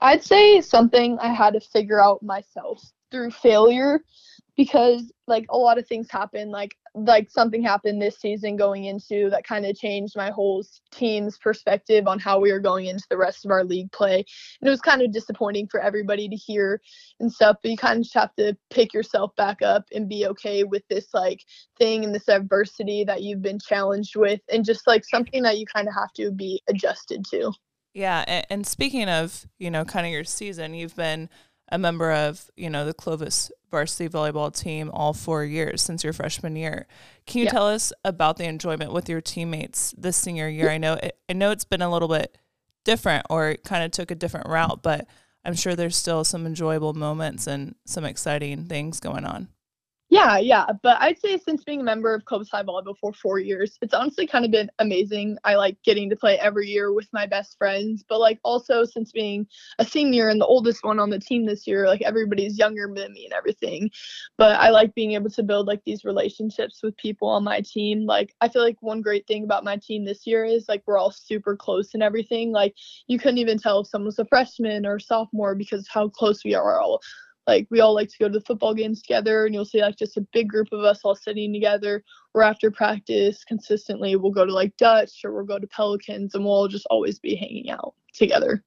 I'd 0.00 0.24
say 0.24 0.60
something 0.60 1.18
I 1.18 1.32
had 1.32 1.54
to 1.54 1.60
figure 1.60 2.02
out 2.02 2.22
myself 2.22 2.82
through 3.10 3.30
failure 3.30 4.00
because 4.56 5.12
like 5.26 5.46
a 5.50 5.56
lot 5.56 5.78
of 5.78 5.86
things 5.86 6.10
happen 6.10 6.50
like 6.50 6.76
like 6.94 7.30
something 7.30 7.62
happened 7.62 8.02
this 8.02 8.18
season 8.18 8.56
going 8.56 8.84
into 8.84 9.30
that 9.30 9.44
kind 9.44 9.64
of 9.64 9.76
changed 9.76 10.14
my 10.16 10.30
whole 10.30 10.62
team's 10.90 11.38
perspective 11.38 12.06
on 12.06 12.18
how 12.18 12.38
we 12.38 12.52
were 12.52 12.60
going 12.60 12.86
into 12.86 13.04
the 13.08 13.16
rest 13.16 13.44
of 13.44 13.50
our 13.50 13.64
league 13.64 13.90
play. 13.92 14.16
And 14.16 14.68
it 14.68 14.70
was 14.70 14.80
kind 14.80 15.00
of 15.00 15.12
disappointing 15.12 15.68
for 15.68 15.80
everybody 15.80 16.28
to 16.28 16.36
hear 16.36 16.80
and 17.20 17.32
stuff 17.32 17.56
but 17.62 17.70
you 17.70 17.76
kind 17.76 17.98
of 17.98 18.02
just 18.02 18.14
have 18.14 18.34
to 18.36 18.56
pick 18.70 18.92
yourself 18.92 19.34
back 19.36 19.62
up 19.62 19.84
and 19.92 20.08
be 20.08 20.26
okay 20.26 20.64
with 20.64 20.82
this 20.88 21.08
like 21.14 21.40
thing 21.78 22.04
and 22.04 22.14
this 22.14 22.28
adversity 22.28 23.04
that 23.04 23.22
you've 23.22 23.42
been 23.42 23.58
challenged 23.58 24.16
with 24.16 24.40
and 24.50 24.64
just 24.64 24.86
like 24.86 25.04
something 25.04 25.42
that 25.42 25.58
you 25.58 25.64
kind 25.66 25.88
of 25.88 25.94
have 25.94 26.12
to 26.14 26.30
be 26.30 26.60
adjusted 26.68 27.24
to. 27.30 27.52
Yeah 27.94 28.42
and, 28.50 28.66
speaking 28.66 29.08
of 29.08 29.46
you 29.58 29.70
know 29.70 29.84
kind 29.84 30.06
of 30.06 30.12
your 30.12 30.24
season 30.24 30.74
you've 30.74 30.96
been 30.96 31.28
a 31.72 31.78
member 31.78 32.12
of 32.12 32.50
you 32.54 32.70
know 32.70 32.84
the 32.84 32.94
Clovis 32.94 33.50
varsity 33.70 34.08
volleyball 34.08 34.54
team 34.54 34.90
all 34.92 35.14
four 35.14 35.42
years 35.42 35.80
since 35.82 36.04
your 36.04 36.12
freshman 36.12 36.54
year. 36.54 36.86
Can 37.26 37.40
you 37.40 37.46
yeah. 37.46 37.50
tell 37.50 37.66
us 37.66 37.92
about 38.04 38.36
the 38.36 38.44
enjoyment 38.44 38.92
with 38.92 39.08
your 39.08 39.22
teammates 39.22 39.92
this 39.96 40.16
senior 40.16 40.48
year? 40.48 40.68
I 40.68 40.78
know 40.78 40.94
it, 40.94 41.16
I 41.28 41.32
know 41.32 41.50
it's 41.50 41.64
been 41.64 41.82
a 41.82 41.90
little 41.90 42.08
bit 42.08 42.36
different 42.84 43.26
or 43.30 43.56
kind 43.64 43.82
of 43.82 43.90
took 43.90 44.10
a 44.10 44.14
different 44.14 44.48
route, 44.48 44.82
but 44.82 45.06
I'm 45.44 45.54
sure 45.54 45.74
there's 45.74 45.96
still 45.96 46.24
some 46.24 46.46
enjoyable 46.46 46.92
moments 46.92 47.46
and 47.46 47.74
some 47.86 48.04
exciting 48.04 48.66
things 48.66 49.00
going 49.00 49.24
on. 49.24 49.48
Yeah, 50.12 50.36
yeah. 50.36 50.66
But 50.82 50.98
I'd 51.00 51.18
say 51.18 51.38
since 51.38 51.64
being 51.64 51.80
a 51.80 51.84
member 51.84 52.14
of 52.14 52.26
Clovis 52.26 52.50
High 52.50 52.64
Volleyball 52.64 52.98
for 53.00 53.14
four 53.14 53.38
years, 53.38 53.78
it's 53.80 53.94
honestly 53.94 54.26
kind 54.26 54.44
of 54.44 54.50
been 54.50 54.70
amazing. 54.78 55.38
I 55.42 55.54
like 55.54 55.82
getting 55.84 56.10
to 56.10 56.16
play 56.16 56.38
every 56.38 56.68
year 56.68 56.92
with 56.92 57.08
my 57.14 57.24
best 57.24 57.56
friends. 57.56 58.04
But 58.06 58.20
like 58.20 58.38
also 58.44 58.84
since 58.84 59.10
being 59.10 59.46
a 59.78 59.86
senior 59.86 60.28
and 60.28 60.38
the 60.38 60.44
oldest 60.44 60.84
one 60.84 61.00
on 61.00 61.08
the 61.08 61.18
team 61.18 61.46
this 61.46 61.66
year, 61.66 61.86
like 61.86 62.02
everybody's 62.02 62.58
younger 62.58 62.92
than 62.94 63.14
me 63.14 63.24
and 63.24 63.32
everything. 63.32 63.90
But 64.36 64.60
I 64.60 64.68
like 64.68 64.94
being 64.94 65.12
able 65.12 65.30
to 65.30 65.42
build 65.42 65.66
like 65.66 65.80
these 65.86 66.04
relationships 66.04 66.80
with 66.82 66.94
people 66.98 67.28
on 67.28 67.42
my 67.42 67.62
team. 67.62 68.04
Like 68.04 68.34
I 68.42 68.50
feel 68.50 68.62
like 68.62 68.76
one 68.82 69.00
great 69.00 69.26
thing 69.26 69.44
about 69.44 69.64
my 69.64 69.78
team 69.78 70.04
this 70.04 70.26
year 70.26 70.44
is 70.44 70.66
like 70.68 70.82
we're 70.84 70.98
all 70.98 71.10
super 71.10 71.56
close 71.56 71.94
and 71.94 72.02
everything. 72.02 72.52
Like 72.52 72.74
you 73.06 73.18
couldn't 73.18 73.38
even 73.38 73.56
tell 73.56 73.80
if 73.80 73.86
someone's 73.86 74.18
a 74.18 74.26
freshman 74.26 74.84
or 74.84 74.98
sophomore 74.98 75.54
because 75.54 75.88
how 75.88 76.10
close 76.10 76.44
we 76.44 76.54
are 76.54 76.78
all 76.82 77.00
like 77.46 77.66
we 77.70 77.80
all 77.80 77.94
like 77.94 78.08
to 78.08 78.18
go 78.18 78.28
to 78.28 78.38
the 78.38 78.44
football 78.44 78.74
games 78.74 79.02
together 79.02 79.44
and 79.46 79.54
you'll 79.54 79.64
see 79.64 79.80
like 79.80 79.96
just 79.96 80.16
a 80.16 80.26
big 80.32 80.48
group 80.48 80.68
of 80.72 80.80
us 80.80 81.00
all 81.04 81.14
sitting 81.14 81.52
together 81.52 82.02
or 82.34 82.42
after 82.42 82.70
practice 82.70 83.44
consistently 83.44 84.16
we'll 84.16 84.32
go 84.32 84.46
to 84.46 84.52
like 84.52 84.76
dutch 84.76 85.20
or 85.24 85.32
we'll 85.32 85.44
go 85.44 85.58
to 85.58 85.66
pelicans 85.68 86.34
and 86.34 86.44
we'll 86.44 86.68
just 86.68 86.86
always 86.90 87.18
be 87.18 87.34
hanging 87.34 87.70
out 87.70 87.94
together 88.14 88.62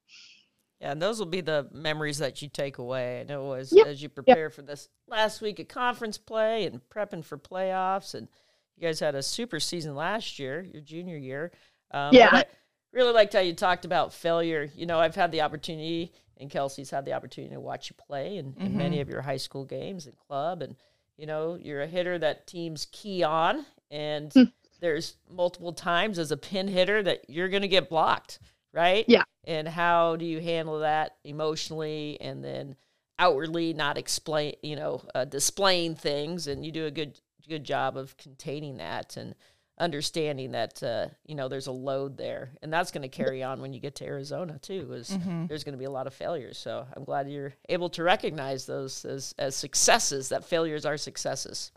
yeah 0.82 0.92
and 0.92 1.02
those 1.02 1.20
will 1.20 1.26
be 1.26 1.42
the 1.42 1.68
memories 1.72 2.18
that 2.18 2.42
you 2.42 2.50
take 2.50 2.78
away 2.78 3.22
i 3.22 3.24
know 3.24 3.54
as, 3.54 3.72
yep. 3.72 3.88
as 3.88 4.02
you 4.02 4.10
prepare 4.10 4.46
yep. 4.46 4.54
for 4.54 4.62
this 4.62 4.90
last 5.08 5.42
week 5.42 5.60
of 5.60 5.68
conference 5.68 6.18
play 6.18 6.66
and 6.66 6.82
prepping 6.90 7.24
for 7.24 7.38
playoffs 7.38 8.14
and 8.14 8.28
you 8.76 8.86
guys 8.86 9.00
had 9.00 9.16
a 9.16 9.24
super 9.24 9.60
season 9.60 9.96
last 9.96 10.40
year 10.40 10.66
your 10.74 10.82
junior 10.82 11.18
year 11.18 11.52
um, 11.92 12.14
yeah 12.14 12.44
really 12.92 13.14
liked 13.14 13.34
how 13.34 13.40
you 13.40 13.54
talked 13.54 13.86
about 13.86 14.14
failure 14.14 14.70
you 14.76 14.86
know 14.86 15.00
i've 15.00 15.16
had 15.16 15.32
the 15.32 15.42
opportunity 15.42 16.14
and 16.38 16.50
Kelsey's 16.50 16.90
had 16.90 17.06
the 17.06 17.14
opportunity 17.14 17.54
to 17.54 17.60
watch 17.62 17.90
you 17.90 17.96
play 18.08 18.38
in, 18.38 18.54
mm-hmm. 18.54 18.66
in 18.66 18.78
many 18.78 19.02
of 19.02 19.10
your 19.10 19.22
high 19.22 19.38
school 19.38 19.66
games 19.66 20.06
and 20.06 20.16
club. 20.18 20.62
And, 20.62 20.76
you 21.18 21.26
know, 21.26 21.56
you're 21.56 21.82
a 21.82 21.88
hitter 21.88 22.18
that 22.20 22.48
teams 22.48 22.88
key 22.92 23.24
on, 23.24 23.66
and 23.90 24.32
mm. 24.32 24.52
there's 24.82 25.16
multiple 25.30 25.74
times 25.74 26.20
as 26.20 26.32
a 26.32 26.38
pin 26.38 26.68
hitter 26.68 27.02
that 27.04 27.30
you're 27.30 27.50
going 27.50 27.62
to 27.62 27.68
get 27.68 27.90
blocked, 27.90 28.40
right? 28.74 29.06
Yeah. 29.08 29.24
And 29.46 29.68
how 29.68 30.16
do 30.16 30.26
you 30.26 30.42
handle 30.42 30.80
that 30.80 31.16
emotionally 31.24 32.18
and 32.20 32.44
then 32.44 32.76
outwardly 33.18 33.74
not 33.74 33.98
explain, 33.98 34.56
you 34.62 34.76
know, 34.76 35.02
uh, 35.16 35.26
displaying 35.26 35.96
things? 35.96 36.48
And 36.48 36.66
you 36.66 36.72
do 36.72 36.86
a 36.86 36.92
good, 36.92 37.20
good 37.48 37.64
job 37.64 37.96
of 37.96 38.18
containing 38.18 38.78
that. 38.78 39.18
And, 39.18 39.36
understanding 39.78 40.52
that 40.52 40.82
uh, 40.82 41.08
you 41.26 41.36
know 41.36 41.48
there's 41.48 41.68
a 41.68 41.72
load 41.72 42.18
there. 42.18 42.52
And 42.62 42.72
that's 42.72 42.92
going 42.92 43.02
to 43.02 43.10
carry 43.10 43.44
on 43.44 43.62
when 43.62 43.74
you 43.74 43.80
get 43.80 43.96
to 43.96 44.06
arizona 44.06 44.58
too 44.60 44.94
is 44.94 45.10
mm-hmm. 45.10 45.48
there's 45.48 45.64
going 45.64 45.74
to 45.74 45.80
be 45.80 45.86
a 45.86 45.92
lot 45.92 46.08
of 46.08 46.14
failures. 46.14 46.58
So 46.58 46.86
i'm 46.96 47.04
glad 47.04 47.30
you're 47.30 47.54
able 47.70 47.90
to 47.90 48.04
recognize 48.04 48.66
those 48.66 49.04
as, 49.06 49.36
as 49.38 49.56
successes 49.56 50.30
that 50.30 50.46
failures 50.46 50.86
are 50.86 50.98
successes. 50.98 51.72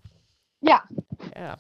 Yeah. 0.61 0.81
Yeah. 1.35 1.57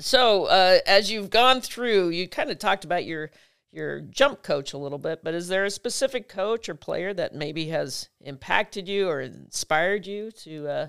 So 0.00 0.46
uh, 0.46 0.78
as 0.86 1.10
you've 1.10 1.30
gone 1.30 1.60
through, 1.60 2.10
you 2.10 2.28
kind 2.28 2.50
of 2.50 2.58
talked 2.58 2.84
about 2.84 3.04
your 3.04 3.30
your 3.72 4.00
jump 4.02 4.42
coach 4.42 4.74
a 4.74 4.78
little 4.78 4.98
bit, 4.98 5.24
but 5.24 5.32
is 5.32 5.48
there 5.48 5.64
a 5.64 5.70
specific 5.70 6.28
coach 6.28 6.68
or 6.68 6.74
player 6.74 7.14
that 7.14 7.34
maybe 7.34 7.68
has 7.68 8.10
impacted 8.20 8.86
you 8.86 9.08
or 9.08 9.22
inspired 9.22 10.06
you 10.06 10.30
to 10.30 10.68
uh, 10.68 10.88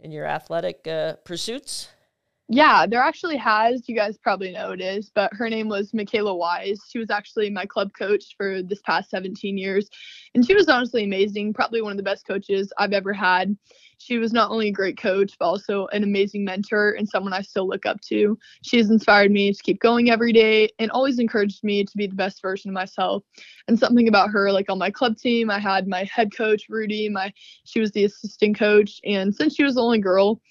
in 0.00 0.12
your 0.12 0.26
athletic 0.26 0.86
uh, 0.86 1.14
pursuits? 1.24 1.88
Yeah, 2.48 2.84
there 2.86 3.00
actually 3.00 3.38
has. 3.38 3.88
You 3.88 3.96
guys 3.96 4.18
probably 4.18 4.52
know 4.52 4.72
it 4.72 4.80
is, 4.80 5.10
but 5.14 5.32
her 5.32 5.48
name 5.48 5.68
was 5.68 5.94
Michaela 5.94 6.34
Wise. 6.34 6.78
She 6.90 6.98
was 6.98 7.08
actually 7.10 7.48
my 7.48 7.64
club 7.64 7.92
coach 7.98 8.34
for 8.36 8.62
this 8.62 8.82
past 8.82 9.08
17 9.08 9.56
years. 9.56 9.88
And 10.34 10.46
she 10.46 10.54
was 10.54 10.68
honestly 10.68 11.04
amazing, 11.04 11.54
probably 11.54 11.80
one 11.80 11.92
of 11.92 11.96
the 11.96 12.02
best 12.02 12.26
coaches 12.26 12.70
I've 12.76 12.92
ever 12.92 13.14
had. 13.14 13.56
She 13.96 14.18
was 14.18 14.34
not 14.34 14.50
only 14.50 14.68
a 14.68 14.72
great 14.72 14.98
coach, 14.98 15.36
but 15.38 15.46
also 15.46 15.86
an 15.86 16.02
amazing 16.02 16.44
mentor 16.44 16.92
and 16.92 17.08
someone 17.08 17.32
I 17.32 17.40
still 17.40 17.66
look 17.66 17.86
up 17.86 18.02
to. 18.08 18.38
She 18.60 18.76
has 18.76 18.90
inspired 18.90 19.30
me 19.30 19.50
to 19.50 19.62
keep 19.62 19.80
going 19.80 20.10
every 20.10 20.32
day 20.32 20.68
and 20.78 20.90
always 20.90 21.18
encouraged 21.18 21.64
me 21.64 21.82
to 21.84 21.96
be 21.96 22.06
the 22.06 22.14
best 22.14 22.42
version 22.42 22.68
of 22.68 22.74
myself. 22.74 23.22
And 23.68 23.78
something 23.78 24.06
about 24.06 24.28
her, 24.30 24.52
like 24.52 24.68
on 24.68 24.78
my 24.78 24.90
club 24.90 25.16
team, 25.16 25.50
I 25.50 25.58
had 25.58 25.88
my 25.88 26.04
head 26.12 26.36
coach, 26.36 26.64
Rudy, 26.68 27.08
my 27.08 27.32
she 27.64 27.80
was 27.80 27.92
the 27.92 28.04
assistant 28.04 28.58
coach. 28.58 29.00
And 29.04 29.34
since 29.34 29.54
she 29.54 29.64
was 29.64 29.76
the 29.76 29.82
only 29.82 30.00
girl, 30.00 30.42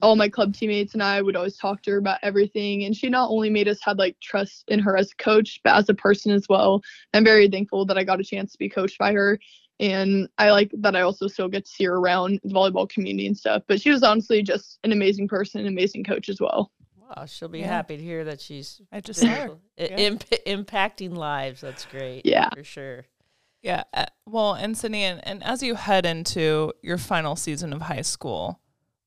all 0.00 0.14
my 0.16 0.28
club 0.28 0.54
teammates 0.54 0.94
and 0.94 1.02
I 1.02 1.20
would 1.22 1.34
always 1.36 1.56
talk 1.56 1.82
to 1.82 1.90
her 1.92 1.96
about 1.98 2.18
everything. 2.22 2.84
And 2.84 2.96
she 2.96 3.08
not 3.08 3.30
only 3.30 3.50
made 3.50 3.66
us 3.68 3.78
have 3.82 3.98
like 3.98 4.16
trust 4.20 4.64
in 4.68 4.78
her 4.78 4.96
as 4.96 5.10
a 5.12 5.16
coach, 5.22 5.60
but 5.64 5.74
as 5.74 5.88
a 5.88 5.94
person 5.94 6.32
as 6.32 6.48
well. 6.48 6.80
I'm 7.14 7.24
very 7.24 7.48
thankful 7.48 7.84
that 7.86 7.98
I 7.98 8.04
got 8.04 8.20
a 8.20 8.24
chance 8.24 8.52
to 8.52 8.58
be 8.58 8.68
coached 8.68 8.98
by 8.98 9.12
her. 9.12 9.38
And 9.80 10.28
I 10.38 10.50
like 10.50 10.70
that 10.78 10.96
I 10.96 11.02
also 11.02 11.26
still 11.28 11.48
get 11.48 11.64
to 11.64 11.70
see 11.70 11.84
her 11.84 11.96
around 11.96 12.40
the 12.42 12.52
volleyball 12.54 12.88
community 12.88 13.26
and 13.26 13.36
stuff. 13.36 13.62
But 13.68 13.80
she 13.80 13.90
was 13.90 14.02
honestly 14.02 14.42
just 14.42 14.78
an 14.84 14.92
amazing 14.92 15.28
person, 15.28 15.60
an 15.60 15.66
amazing 15.68 16.04
coach 16.04 16.28
as 16.28 16.40
well. 16.40 16.70
Wow, 17.16 17.24
she'll 17.26 17.48
be 17.48 17.60
Yeah. 17.60 17.68
happy 17.68 17.96
to 17.96 18.02
hear 18.02 18.24
that 18.24 18.40
she's 18.40 18.80
I 18.92 19.00
just 19.00 19.20
saw 19.20 19.26
her. 19.28 19.50
Yeah. 19.78 19.96
imp- 19.96 20.30
impacting 20.46 21.16
lives. 21.16 21.60
That's 21.60 21.84
great. 21.86 22.22
Yeah. 22.26 22.50
for 22.54 22.64
sure. 22.64 23.06
Yeah. 23.62 23.84
uh, 23.94 24.06
Well, 24.26 24.54
and 24.54 24.74
Sydnie, 24.76 24.98
and, 25.00 25.26
and 25.26 25.42
as 25.42 25.62
you 25.62 25.74
head 25.74 26.04
into 26.06 26.72
your 26.82 26.98
final 26.98 27.34
season 27.34 27.72
of 27.72 27.82
high 27.82 28.02
school, 28.02 28.60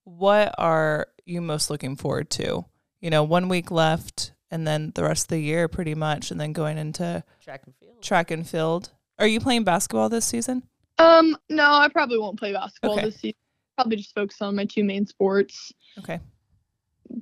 what 0.03 0.53
are 0.57 1.07
you 1.25 1.41
most 1.41 1.69
looking 1.69 1.95
forward 1.95 2.29
to? 2.31 2.65
You 2.99 3.09
know, 3.09 3.23
one 3.23 3.49
week 3.49 3.71
left, 3.71 4.33
and 4.49 4.65
then 4.67 4.91
the 4.95 5.03
rest 5.03 5.25
of 5.25 5.27
the 5.29 5.39
year, 5.39 5.67
pretty 5.67 5.95
much, 5.95 6.31
and 6.31 6.39
then 6.39 6.53
going 6.53 6.77
into 6.77 7.23
Track 7.41 7.61
and 7.65 7.75
field. 7.75 8.01
track 8.01 8.31
and 8.31 8.47
field. 8.47 8.91
Are 9.19 9.27
you 9.27 9.39
playing 9.39 9.63
basketball 9.63 10.09
this 10.09 10.25
season? 10.25 10.63
Um, 10.97 11.35
no, 11.49 11.63
I 11.71 11.87
probably 11.89 12.17
won't 12.19 12.37
play 12.39 12.53
basketball 12.53 12.93
Okay. 12.93 13.05
this 13.05 13.15
season. 13.15 13.37
Probably 13.77 13.97
just 13.97 14.13
focus 14.13 14.41
on 14.41 14.55
my 14.55 14.65
two 14.65 14.83
main 14.83 15.05
sports. 15.05 15.71
Okay. 15.99 16.19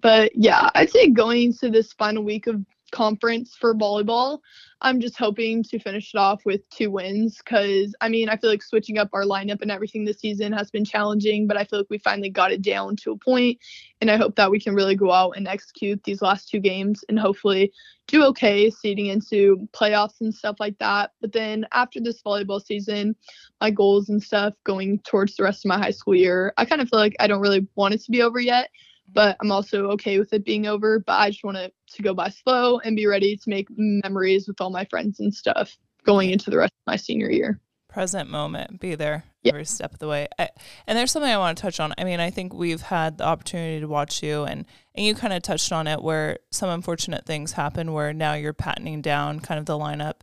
but 0.02 0.32
yeah, 0.36 0.70
I'd 0.76 0.90
say 0.90 1.10
going 1.10 1.44
into 1.44 1.70
this 1.70 1.94
final 1.94 2.24
week 2.24 2.48
of 2.48 2.64
conference 2.92 3.56
for 3.56 3.74
volleyball, 3.74 4.40
I'm 4.82 5.02
just 5.02 5.18
hoping 5.18 5.64
to 5.64 5.80
finish 5.80 6.14
it 6.14 6.18
off 6.18 6.46
with 6.46 6.68
two 6.70 6.90
wins 6.90 7.38
because 7.38 7.94
I 8.02 8.10
mean, 8.10 8.30
I 8.30 8.38
feel 8.38 8.50
like 8.50 8.64
switching 8.64 8.98
up 8.98 9.10
our 9.14 9.24
lineup 9.24 9.62
and 9.62 9.72
everything 9.72 10.06
this 10.06 10.20
season 10.20 10.54
has 10.54 10.72
been 10.72 10.86
challenging, 10.86 11.48
but 11.48 11.58
I 11.58 11.66
feel 11.66 11.80
like 11.80 11.90
we 11.90 11.98
finally 11.98 12.30
got 12.30 12.52
it 12.52 12.62
down 12.62 12.96
to 12.98 13.12
a 13.12 13.18
point, 13.18 13.60
and 14.00 14.10
I 14.10 14.18
hope 14.18 14.36
that 14.36 14.52
we 14.52 14.60
can 14.60 14.76
really 14.76 14.96
go 14.96 15.12
out 15.12 15.32
and 15.36 15.48
execute 15.48 16.04
these 16.04 16.22
last 16.22 16.50
two 16.50 16.60
games 16.60 17.04
and 17.10 17.20
hopefully 17.20 17.74
do 18.08 18.24
okay 18.24 18.70
seeding 18.70 19.08
into 19.08 19.68
playoffs 19.72 20.22
and 20.22 20.34
stuff 20.34 20.56
like 20.60 20.78
that. 20.80 21.12
But 21.22 21.34
then 21.34 21.66
after 21.74 22.00
this 22.00 22.22
volleyball 22.22 22.64
season, 22.64 23.16
my 23.62 23.70
goals 23.70 24.10
and 24.10 24.22
stuff 24.22 24.54
going 24.64 25.00
towards 25.00 25.36
the 25.36 25.44
rest 25.44 25.66
of 25.66 25.70
my 25.70 25.78
high 25.78 25.92
school 25.92 26.16
year, 26.16 26.54
I 26.58 26.66
kind 26.66 26.82
of 26.82 26.90
feel 26.90 27.00
like 27.00 27.16
I 27.20 27.28
don't 27.28 27.42
really 27.42 27.68
want 27.76 27.94
it 27.94 28.02
to 28.04 28.12
be 28.12 28.22
over 28.22 28.40
yet 28.40 28.70
but 29.14 29.38
I'm 29.42 29.52
also 29.52 29.88
okay 29.92 30.20
with 30.20 30.34
it 30.34 30.46
being 30.46 30.68
over. 30.68 31.00
But 31.00 31.14
I 31.20 31.30
just 31.30 31.44
want 31.44 31.58
it 31.58 31.74
to 31.94 32.02
go 32.02 32.14
by 32.14 32.30
slow 32.30 32.80
and 32.80 32.96
be 32.96 33.06
ready 33.08 33.36
to 33.38 33.50
make 33.50 33.68
memories 33.78 34.48
with 34.48 34.60
all 34.62 34.70
my 34.70 34.86
friends 34.86 35.20
and 35.20 35.34
stuff 35.34 35.76
going 36.06 36.30
into 36.32 36.50
the 36.50 36.58
rest 36.58 36.74
of 36.74 36.92
my 36.92 36.96
senior 36.96 37.30
year. 37.30 37.60
present 37.88 38.30
moment, 38.30 38.80
be 38.80 38.94
there 38.94 39.24
Yeah. 39.42 39.50
every 39.54 39.66
step 39.66 39.94
of 39.94 40.00
the 40.00 40.08
way. 40.08 40.28
I, 40.38 40.50
and 40.86 40.96
there's 40.96 41.12
something 41.12 41.32
I 41.32 41.40
want 41.40 41.58
to 41.58 41.62
touch 41.62 41.80
on. 41.80 41.92
I 41.98 42.04
mean, 42.04 42.20
I 42.20 42.30
think 42.30 42.54
we've 42.54 42.82
had 42.84 43.18
the 43.18 43.26
opportunity 43.26 43.80
to 43.80 43.88
watch 43.88 44.22
you, 44.22 44.44
and 44.44 44.64
and 44.94 45.06
you 45.06 45.16
kind 45.16 45.34
of 45.34 45.42
touched 45.42 45.72
on 45.72 45.88
it, 45.88 46.04
where 46.04 46.38
some 46.52 46.70
unfortunate 46.70 47.26
things 47.26 47.54
happen, 47.54 47.92
where 47.94 48.14
now 48.14 48.34
you're 48.36 48.54
patenting 48.54 49.02
down 49.02 49.40
kind 49.40 49.60
of 49.60 49.66
the 49.66 49.74
lineup. 49.74 50.18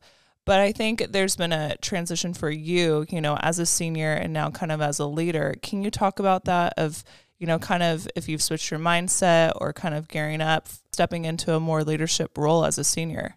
But 0.44 0.60
I 0.60 0.70
think 0.70 1.06
there's 1.10 1.34
been 1.34 1.52
a 1.52 1.76
transition 1.78 2.32
for 2.34 2.50
you, 2.50 3.04
you 3.08 3.20
know, 3.20 3.36
as 3.40 3.58
a 3.58 3.66
senior 3.66 4.12
and 4.12 4.32
now 4.32 4.48
kind 4.50 4.70
of 4.70 4.80
as 4.80 5.00
a 5.00 5.06
leader. 5.06 5.56
Can 5.60 5.82
you 5.82 5.90
talk 5.90 6.20
about 6.20 6.44
that? 6.44 6.72
Of 6.76 7.02
you 7.38 7.46
know, 7.46 7.58
kind 7.58 7.82
of 7.82 8.08
if 8.16 8.28
you've 8.28 8.42
switched 8.42 8.70
your 8.70 8.80
mindset 8.80 9.52
or 9.56 9.72
kind 9.72 9.94
of 9.94 10.08
gearing 10.08 10.40
up, 10.40 10.68
stepping 10.92 11.24
into 11.24 11.54
a 11.54 11.60
more 11.60 11.84
leadership 11.84 12.36
role 12.36 12.64
as 12.64 12.78
a 12.78 12.84
senior. 12.84 13.34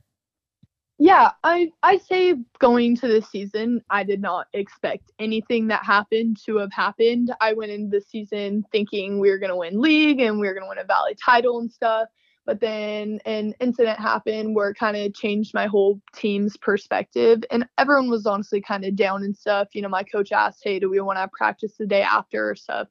Yeah, 1.01 1.31
I 1.45 1.69
I 1.81 1.97
say 1.97 2.35
going 2.59 2.97
to 2.97 3.07
this 3.07 3.29
season, 3.29 3.81
I 3.89 4.03
did 4.03 4.21
not 4.21 4.47
expect 4.53 5.11
anything 5.17 5.67
that 5.67 5.85
happened 5.85 6.37
to 6.45 6.57
have 6.57 6.73
happened. 6.73 7.33
I 7.39 7.53
went 7.53 7.71
into 7.71 7.89
the 7.89 8.01
season 8.01 8.65
thinking 8.73 9.17
we 9.17 9.29
were 9.29 9.37
gonna 9.37 9.55
win 9.55 9.79
league 9.79 10.19
and 10.19 10.39
we 10.39 10.47
were 10.47 10.53
gonna 10.53 10.67
win 10.67 10.77
a 10.77 10.83
valley 10.83 11.15
title 11.15 11.59
and 11.59 11.71
stuff. 11.71 12.09
But 12.49 12.61
then 12.61 13.19
an 13.27 13.53
incident 13.59 13.99
happened 13.99 14.55
where 14.55 14.71
it 14.71 14.75
kind 14.75 14.97
of 14.97 15.13
changed 15.13 15.53
my 15.53 15.67
whole 15.67 16.01
team's 16.15 16.57
perspective, 16.57 17.43
and 17.51 17.67
everyone 17.77 18.09
was 18.09 18.25
honestly 18.25 18.59
kind 18.59 18.83
of 18.85 18.95
down 18.95 19.21
and 19.21 19.37
stuff. 19.37 19.67
You 19.73 19.83
know, 19.83 19.87
my 19.87 20.01
coach 20.01 20.31
asked, 20.31 20.61
"Hey, 20.63 20.79
do 20.79 20.89
we 20.89 20.99
want 20.99 21.19
to 21.19 21.29
practice 21.31 21.77
the 21.77 21.85
day 21.85 22.01
after 22.01 22.49
or 22.49 22.55
stuff?" 22.55 22.87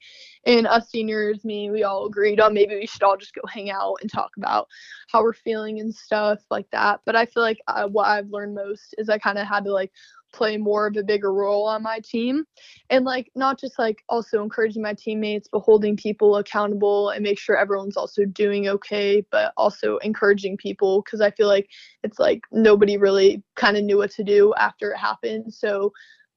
And 0.46 0.68
us 0.68 0.88
seniors, 0.90 1.44
me, 1.44 1.72
we 1.72 1.82
all 1.82 2.06
agreed 2.06 2.38
on 2.38 2.54
maybe 2.54 2.76
we 2.76 2.86
should 2.86 3.02
all 3.02 3.16
just 3.16 3.34
go 3.34 3.40
hang 3.48 3.68
out 3.68 3.96
and 4.00 4.08
talk 4.08 4.30
about 4.36 4.68
how 5.10 5.24
we're 5.24 5.32
feeling 5.32 5.80
and 5.80 5.92
stuff 5.92 6.38
like 6.52 6.70
that. 6.70 7.00
But 7.04 7.16
I 7.16 7.26
feel 7.26 7.42
like 7.42 7.58
uh, 7.66 7.88
what 7.88 8.06
I've 8.06 8.30
learned 8.30 8.54
most 8.54 8.94
is 8.96 9.08
I 9.08 9.18
kind 9.18 9.38
of 9.38 9.48
had 9.48 9.64
to 9.64 9.72
like 9.72 9.90
play 10.32 10.56
more 10.56 10.86
of 10.86 10.96
a 10.96 11.02
bigger 11.02 11.32
role 11.32 11.66
on 11.66 11.82
my 11.82 12.00
team. 12.00 12.44
And 12.90 13.04
like 13.04 13.30
not 13.34 13.58
just 13.58 13.78
like 13.78 14.02
also 14.08 14.42
encouraging 14.42 14.82
my 14.82 14.94
teammates 14.94 15.48
but 15.50 15.60
holding 15.60 15.96
people 15.96 16.36
accountable 16.36 17.10
and 17.10 17.22
make 17.22 17.38
sure 17.38 17.56
everyone's 17.56 17.96
also 17.96 18.24
doing 18.24 18.68
okay 18.68 19.24
but 19.30 19.52
also 19.56 19.98
encouraging 19.98 20.56
people 20.56 21.02
because 21.02 21.20
i 21.20 21.30
feel 21.30 21.48
like 21.48 21.68
it's 22.02 22.18
like 22.18 22.42
nobody 22.52 22.96
really 22.96 23.42
kind 23.56 23.76
of 23.76 23.84
knew 23.84 23.98
what 23.98 24.10
to 24.12 24.24
do 24.24 24.54
after 24.54 24.92
it 24.92 24.98
happened. 24.98 25.52
So 25.52 25.92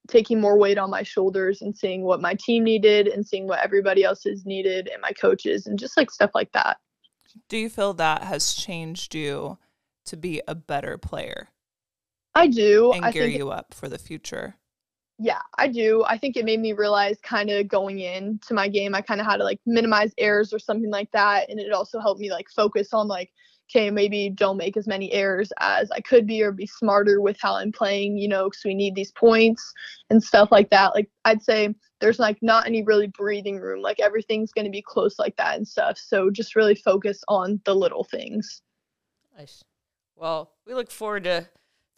taking 0.08 0.42
more 0.42 0.58
weight 0.58 0.78
on 0.78 0.90
my 0.90 1.04
shoulders 1.04 1.62
and 1.62 1.78
seeing 1.78 2.04
what 2.04 2.22
my 2.22 2.36
team 2.36 2.64
needed 2.64 3.08
and 3.08 3.26
seeing 3.26 3.48
what 3.48 3.60
everybody 3.60 4.04
else 4.04 4.24
has 4.24 4.46
needed 4.46 4.90
and 4.92 5.02
my 5.02 5.12
coaches 5.12 5.68
and 5.68 5.78
just 5.78 5.96
like 5.96 6.12
stuff 6.12 6.32
like 6.34 6.52
that. 6.54 6.78
Do 7.48 7.58
you 7.58 7.70
feel 7.70 7.94
that 7.94 8.24
has 8.24 8.54
changed 8.54 9.16
you 9.16 9.58
to 10.06 10.18
be 10.18 10.42
a 10.48 10.56
better 10.56 10.98
player? 10.98 11.50
I 12.36 12.48
do 12.48 12.92
and 12.94 13.06
i 13.06 13.12
gear 13.12 13.24
think 13.24 13.38
you 13.38 13.50
up 13.50 13.74
for 13.74 13.90
the 13.90 13.98
future. 13.98 14.56
Yeah, 15.24 15.42
I 15.60 15.68
do. 15.68 16.04
I 16.08 16.18
think 16.18 16.36
it 16.36 16.46
made 16.46 16.60
me 16.60 16.74
realize 16.74 17.20
kind 17.22 17.52
of 17.52 17.68
going 17.68 18.00
into 18.00 18.56
my 18.56 18.68
game, 18.68 18.96
I 18.96 19.02
kind 19.02 19.22
of 19.22 19.28
had 19.28 19.38
to 19.38 19.44
like 19.44 19.60
minimize 19.68 20.14
errors 20.18 20.52
or 20.52 20.58
something 20.58 20.90
like 20.90 21.12
that. 21.12 21.48
And 21.48 21.60
it 21.60 21.72
also 21.72 22.00
helped 22.00 22.20
me 22.20 22.32
like 22.32 22.50
focus 22.50 22.92
on 22.92 23.08
like, 23.08 23.30
okay, 23.70 23.92
maybe 23.92 24.32
don't 24.32 24.58
make 24.58 24.78
as 24.78 24.88
many 24.88 25.14
errors 25.14 25.54
as 25.60 25.92
I 25.92 26.02
could 26.02 26.26
be 26.26 26.42
or 26.42 26.52
be 26.52 26.66
smarter 26.66 27.22
with 27.22 27.38
how 27.40 27.54
I'm 27.54 27.72
playing, 27.72 28.18
you 28.18 28.28
know, 28.28 28.46
because 28.50 28.64
we 28.66 28.74
need 28.74 28.96
these 28.96 29.12
points 29.12 29.72
and 30.10 30.24
stuff 30.24 30.52
like 30.52 30.72
that. 30.72 30.96
Like, 30.96 31.12
I'd 31.24 31.44
say 31.44 31.76
there's 32.00 32.18
like 32.18 32.40
not 32.42 32.66
any 32.66 32.82
really 32.82 33.08
breathing 33.16 33.60
room. 33.60 33.84
Like, 33.84 34.00
everything's 34.00 34.52
going 34.52 34.66
to 34.66 34.72
be 34.72 34.82
close 34.82 35.20
like 35.20 35.36
that 35.38 35.56
and 35.56 35.68
stuff. 35.68 36.00
So 36.00 36.32
just 36.32 36.56
really 36.56 36.74
focus 36.74 37.22
on 37.28 37.62
the 37.66 37.76
little 37.76 38.06
things. 38.06 38.64
Nice. 39.38 39.64
Well, 40.16 40.52
we 40.66 40.74
look 40.74 40.90
forward 40.90 41.26
to 41.26 41.48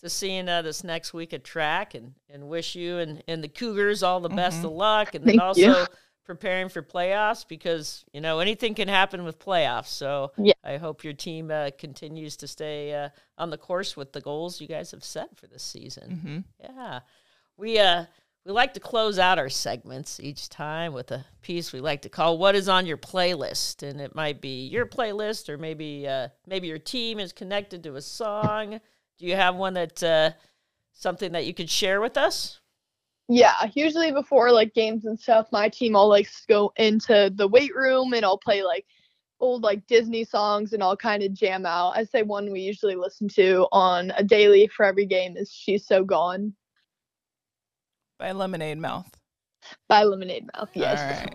to 0.03 0.09
seeing 0.09 0.47
uh, 0.49 0.61
this 0.61 0.83
next 0.83 1.13
week 1.13 1.33
at 1.33 1.43
track 1.43 1.95
and 1.95 2.13
and 2.29 2.47
wish 2.47 2.75
you 2.75 2.97
and 2.99 3.23
and 3.27 3.43
the 3.43 3.47
Cougars 3.47 4.03
all 4.03 4.19
the 4.19 4.29
best 4.29 4.61
Mhm. 4.61 4.65
of 4.65 4.71
luck 4.71 5.15
and 5.15 5.25
then 5.25 5.37
Thank 5.39 5.57
you. 5.57 5.71
also 5.71 5.85
preparing 6.25 6.69
for 6.69 6.81
playoffs 6.81 7.45
because 7.47 8.05
you 8.13 8.21
know 8.21 8.39
anything 8.39 8.75
can 8.75 8.87
happen 8.87 9.23
with 9.23 9.39
playoffs. 9.39 9.87
So 9.87 10.31
Yeah. 10.37 10.53
I 10.63 10.77
hope 10.77 11.03
your 11.03 11.13
team 11.13 11.51
uh, 11.51 11.71
continues 11.77 12.37
to 12.37 12.47
stay 12.47 12.93
uh, 12.93 13.09
on 13.37 13.49
the 13.49 13.57
course 13.57 13.97
with 13.97 14.13
the 14.13 14.21
goals 14.21 14.61
you 14.61 14.67
guys 14.67 14.91
have 14.91 15.03
set 15.03 15.35
for 15.37 15.47
this 15.47 15.63
season. 15.63 16.45
hmm 16.59 16.63
Yeah. 16.63 16.99
We 17.57 17.79
uh 17.79 18.05
we 18.45 18.51
like 18.51 18.73
to 18.73 18.79
close 18.81 19.19
out 19.19 19.39
our 19.39 19.47
segments 19.49 20.19
each 20.19 20.49
time 20.49 20.91
with 20.91 21.11
a 21.11 21.25
piece 21.41 21.71
we 21.71 21.79
like 21.79 22.01
to 22.01 22.09
call 22.09 22.37
what 22.37 22.55
is 22.55 22.67
on 22.67 22.85
your 22.85 22.97
playlist 22.97 23.83
and 23.87 24.01
it 24.01 24.13
might 24.15 24.41
be 24.41 24.67
your 24.67 24.85
playlist 24.85 25.47
or 25.47 25.57
maybe 25.57 26.05
uh 26.07 26.27
maybe 26.45 26.67
your 26.67 26.77
team 26.79 27.19
is 27.19 27.31
connected 27.31 27.83
to 27.83 27.95
a 27.95 28.01
song. 28.01 28.81
Do 29.19 29.25
you 29.25 29.35
have 29.35 29.55
one 29.55 29.73
that 29.75 30.01
uh 30.03 30.31
something 30.93 31.31
that 31.33 31.45
you 31.45 31.53
could 31.53 31.69
share 31.69 32.01
with 32.01 32.17
us? 32.17 32.59
Yeah, 33.29 33.53
usually 33.73 34.11
before 34.11 34.51
like 34.51 34.73
games 34.73 35.05
and 35.05 35.19
stuff, 35.19 35.47
my 35.51 35.69
team 35.69 35.95
all 35.95 36.09
likes 36.09 36.41
to 36.41 36.47
go 36.47 36.73
into 36.75 37.31
the 37.33 37.47
weight 37.47 37.73
room 37.75 38.13
and 38.13 38.25
I'll 38.25 38.37
play 38.37 38.63
like 38.63 38.85
old 39.39 39.63
like 39.63 39.85
Disney 39.87 40.23
songs 40.23 40.73
and 40.73 40.83
I'll 40.83 40.97
kind 40.97 41.23
of 41.23 41.33
jam 41.33 41.65
out. 41.65 41.93
I'd 41.95 42.09
say 42.09 42.23
one 42.23 42.51
we 42.51 42.61
usually 42.61 42.95
listen 42.95 43.27
to 43.29 43.67
on 43.71 44.11
a 44.17 44.23
daily 44.23 44.67
for 44.67 44.85
every 44.85 45.05
game 45.05 45.37
is 45.37 45.51
She's 45.51 45.85
So 45.85 46.03
Gone 46.03 46.53
By 48.19 48.31
Lemonade 48.33 48.77
Mouth. 48.77 49.09
by 49.87 50.03
Lemonade 50.03 50.49
Mouth. 50.53 50.69
Yes. 50.73 51.33